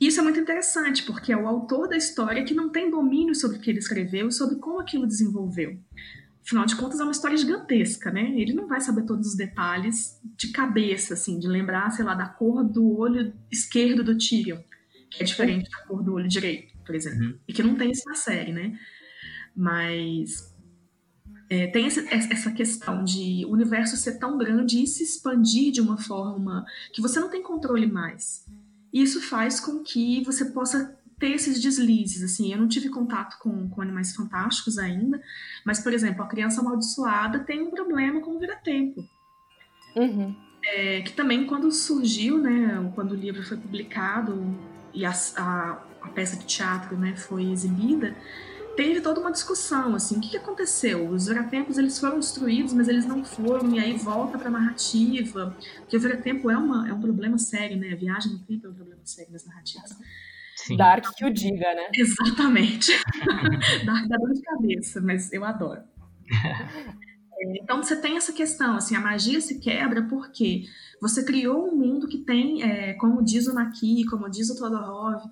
[0.00, 3.58] Isso é muito interessante, porque é o autor da história que não tem domínio sobre
[3.58, 5.78] o que ele escreveu e sobre como aquilo desenvolveu.
[6.46, 8.32] Afinal de contas, é uma história gigantesca, né?
[8.34, 12.26] Ele não vai saber todos os detalhes de cabeça, assim, de lembrar, sei lá, da
[12.26, 14.58] cor do olho esquerdo do Tyrion,
[15.10, 17.26] que é diferente da cor do olho direito, por exemplo.
[17.26, 17.38] Uhum.
[17.46, 18.78] E que não tem isso na série, né?
[19.54, 20.47] Mas
[21.50, 25.96] é, tem essa questão de o universo ser tão grande e se expandir de uma
[25.96, 28.46] forma que você não tem controle mais.
[28.92, 33.38] E isso faz com que você possa ter esses deslizes, assim, eu não tive contato
[33.40, 35.20] com, com animais fantásticos ainda,
[35.64, 39.04] mas, por exemplo, a criança amaldiçoada tem um problema com o vira-tempo.
[39.96, 40.34] Uhum.
[40.64, 44.44] É, que também, quando surgiu, né, quando o livro foi publicado
[44.94, 48.16] e a, a, a peça de teatro né, foi exibida,
[48.78, 51.10] teve toda uma discussão, assim, o que, que aconteceu?
[51.10, 55.52] Os veratempos, eles foram destruídos, mas eles não foram, e aí volta para a narrativa,
[55.80, 57.92] porque o veratempo é, uma, é um problema sério, né?
[57.92, 59.98] A viagem no tempo é um problema sério nas narrativas.
[60.54, 60.76] Sim.
[60.76, 61.88] Dark que o diga, né?
[61.92, 62.92] Exatamente.
[63.84, 65.82] Dark dá dor de cabeça, mas eu adoro.
[67.40, 70.64] Então você tem essa questão, assim, a magia se quebra porque
[71.00, 75.22] você criou um mundo que tem, é, como diz o Naki, como diz o Todorov,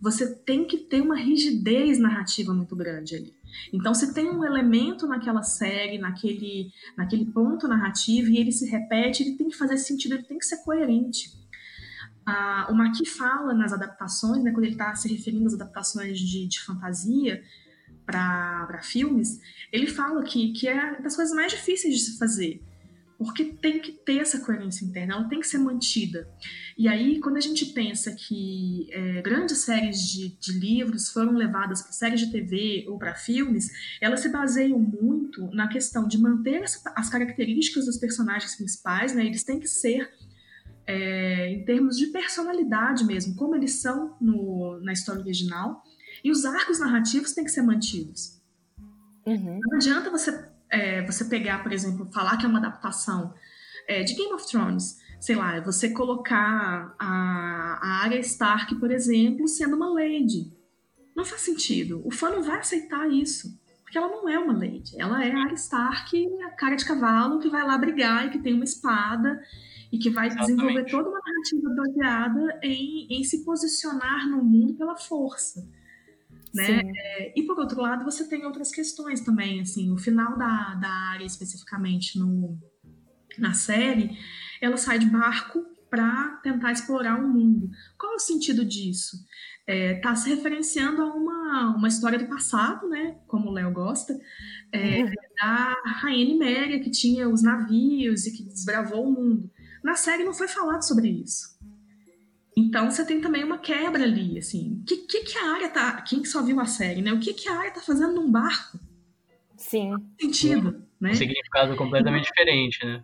[0.00, 3.34] você tem que ter uma rigidez narrativa muito grande ali.
[3.72, 9.22] Então, se tem um elemento naquela série, naquele, naquele ponto narrativo, e ele se repete,
[9.22, 11.30] ele tem que fazer sentido, ele tem que ser coerente.
[12.26, 16.48] Ah, o Maqui fala nas adaptações, né, quando ele está se referindo às adaptações de,
[16.48, 17.42] de fantasia
[18.04, 19.40] para filmes,
[19.72, 22.62] ele fala que, que é das coisas mais difíceis de se fazer
[23.24, 26.28] porque tem que ter essa coerência interna, ela tem que ser mantida.
[26.76, 31.82] E aí, quando a gente pensa que é, grandes séries de, de, livros foram levadas
[31.82, 36.62] para séries de TV ou para filmes, elas se baseiam muito na questão de manter
[36.62, 39.24] essa, as características dos personagens principais, né?
[39.24, 40.10] Eles têm que ser
[40.86, 45.82] é, em termos de personalidade mesmo, como eles são no, na história original.
[46.24, 48.40] E os arcos narrativos têm que ser mantidos.
[49.26, 49.60] Uhum.
[49.62, 53.34] Não adianta você, é, você pegar, por exemplo, falar que é uma adaptação
[53.86, 54.98] é, de Game of Thrones.
[55.20, 60.50] Sei lá, você colocar a, a Arya Stark, por exemplo, sendo uma lady.
[61.14, 62.02] Não faz sentido.
[62.04, 63.58] O fã não vai aceitar isso.
[63.82, 64.98] Porque ela não é uma lady.
[64.98, 68.38] Ela é a Arya Stark, a cara de cavalo, que vai lá brigar e que
[68.38, 69.40] tem uma espada
[69.92, 70.56] e que vai Exatamente.
[70.56, 75.64] desenvolver toda uma narrativa baseada em, em se posicionar no mundo pela força.
[76.54, 76.66] Né?
[76.66, 76.92] Sim.
[77.34, 81.24] E por outro lado, você tem outras questões também, assim, o final da, da área
[81.24, 82.56] especificamente no,
[83.38, 84.16] na série,
[84.60, 87.70] ela sai de barco para tentar explorar o mundo.
[87.98, 89.16] Qual é o sentido disso?
[89.66, 93.16] É, tá se referenciando a uma, uma história do passado, né?
[93.26, 94.18] Como o Léo gosta,
[94.72, 95.04] é,
[95.40, 99.50] da Rainha Niméria, que tinha os navios e que desbravou o mundo.
[99.82, 101.53] Na série não foi falado sobre isso.
[102.56, 104.78] Então você tem também uma quebra ali, assim.
[104.80, 106.00] O que, que, que a área tá.
[106.02, 107.12] Quem só viu a série, né?
[107.12, 108.78] O que, que a área tá fazendo num barco?
[109.56, 109.92] Sim.
[110.20, 111.10] Sentido, né?
[111.10, 113.02] Um significado completamente diferente, né?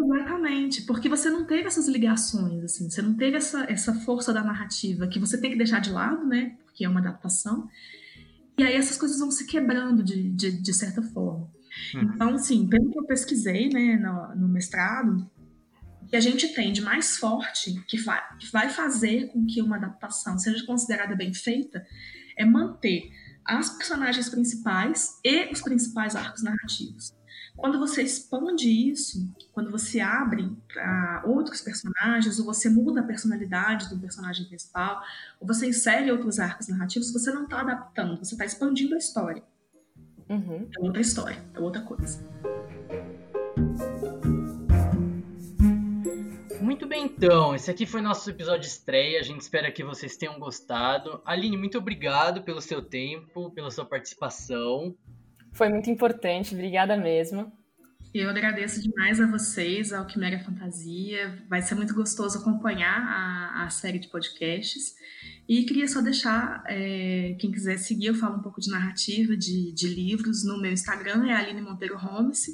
[0.00, 4.44] Exatamente, porque você não teve essas ligações, assim, você não teve essa, essa força da
[4.44, 6.56] narrativa que você tem que deixar de lado, né?
[6.64, 7.68] Porque é uma adaptação.
[8.56, 11.50] E aí essas coisas vão se quebrando de, de, de certa forma.
[11.94, 12.02] Uhum.
[12.02, 15.28] Então, assim, pelo que eu pesquisei, né, no, no mestrado,
[16.08, 19.76] que a gente tem de mais forte que vai, que vai fazer com que uma
[19.76, 21.86] adaptação seja considerada bem feita
[22.36, 23.10] é manter
[23.44, 27.14] as personagens principais e os principais arcos narrativos.
[27.56, 33.88] Quando você expande isso, quando você abre para outros personagens, ou você muda a personalidade
[33.88, 35.02] do personagem principal,
[35.40, 39.42] ou você insere outros arcos narrativos, você não está adaptando, você está expandindo a história.
[40.28, 40.68] Uhum.
[40.76, 42.22] É outra história, é outra coisa.
[46.78, 47.56] Muito bem, então.
[47.56, 49.18] Esse aqui foi nosso episódio de estreia.
[49.18, 51.20] A gente espera que vocês tenham gostado.
[51.24, 54.96] Aline, muito obrigado pelo seu tempo, pela sua participação.
[55.52, 57.52] Foi muito importante, obrigada mesmo.
[58.14, 61.44] Eu agradeço demais a vocês, ao Quimera Fantasia.
[61.48, 64.94] Vai ser muito gostoso acompanhar a, a série de podcasts.
[65.48, 69.72] E queria só deixar, é, quem quiser seguir, eu falo um pouco de narrativa, de,
[69.72, 70.44] de livros.
[70.44, 72.46] No meu Instagram é Aline Monteiro Holmes.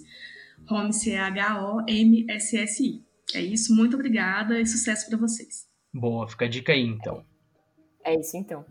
[0.67, 3.05] Holmes é H-O-M-S-S-I.
[3.35, 5.67] É isso, muito obrigada e sucesso para vocês.
[5.93, 7.25] Boa, fica a dica aí então.
[8.05, 8.65] É isso então.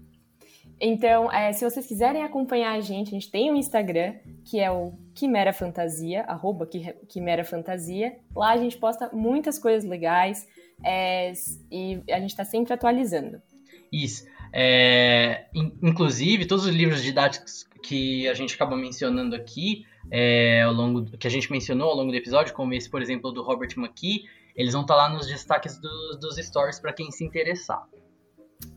[0.80, 4.70] Então, é, se vocês quiserem acompanhar a gente, a gente tem um Instagram, que é
[4.70, 6.68] o Quimera Fantasia, arroba
[7.08, 8.18] Quimera Fantasia.
[8.36, 10.48] Lá a gente posta muitas coisas legais
[10.84, 11.32] é,
[11.72, 13.42] e a gente está sempre atualizando.
[13.92, 14.26] Isso.
[14.52, 15.46] É,
[15.82, 21.18] inclusive, todos os livros didáticos que a gente acaba mencionando aqui, é, ao longo do,
[21.18, 24.26] que a gente mencionou ao longo do episódio, como esse, por exemplo, do Robert McKee,
[24.56, 27.84] eles vão estar lá nos destaques do, dos stories para quem se interessar.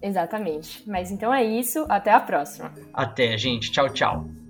[0.03, 0.89] Exatamente.
[0.89, 1.85] Mas então é isso.
[1.89, 2.73] Até a próxima.
[2.93, 3.71] Até, gente.
[3.71, 4.46] Tchau, tchau.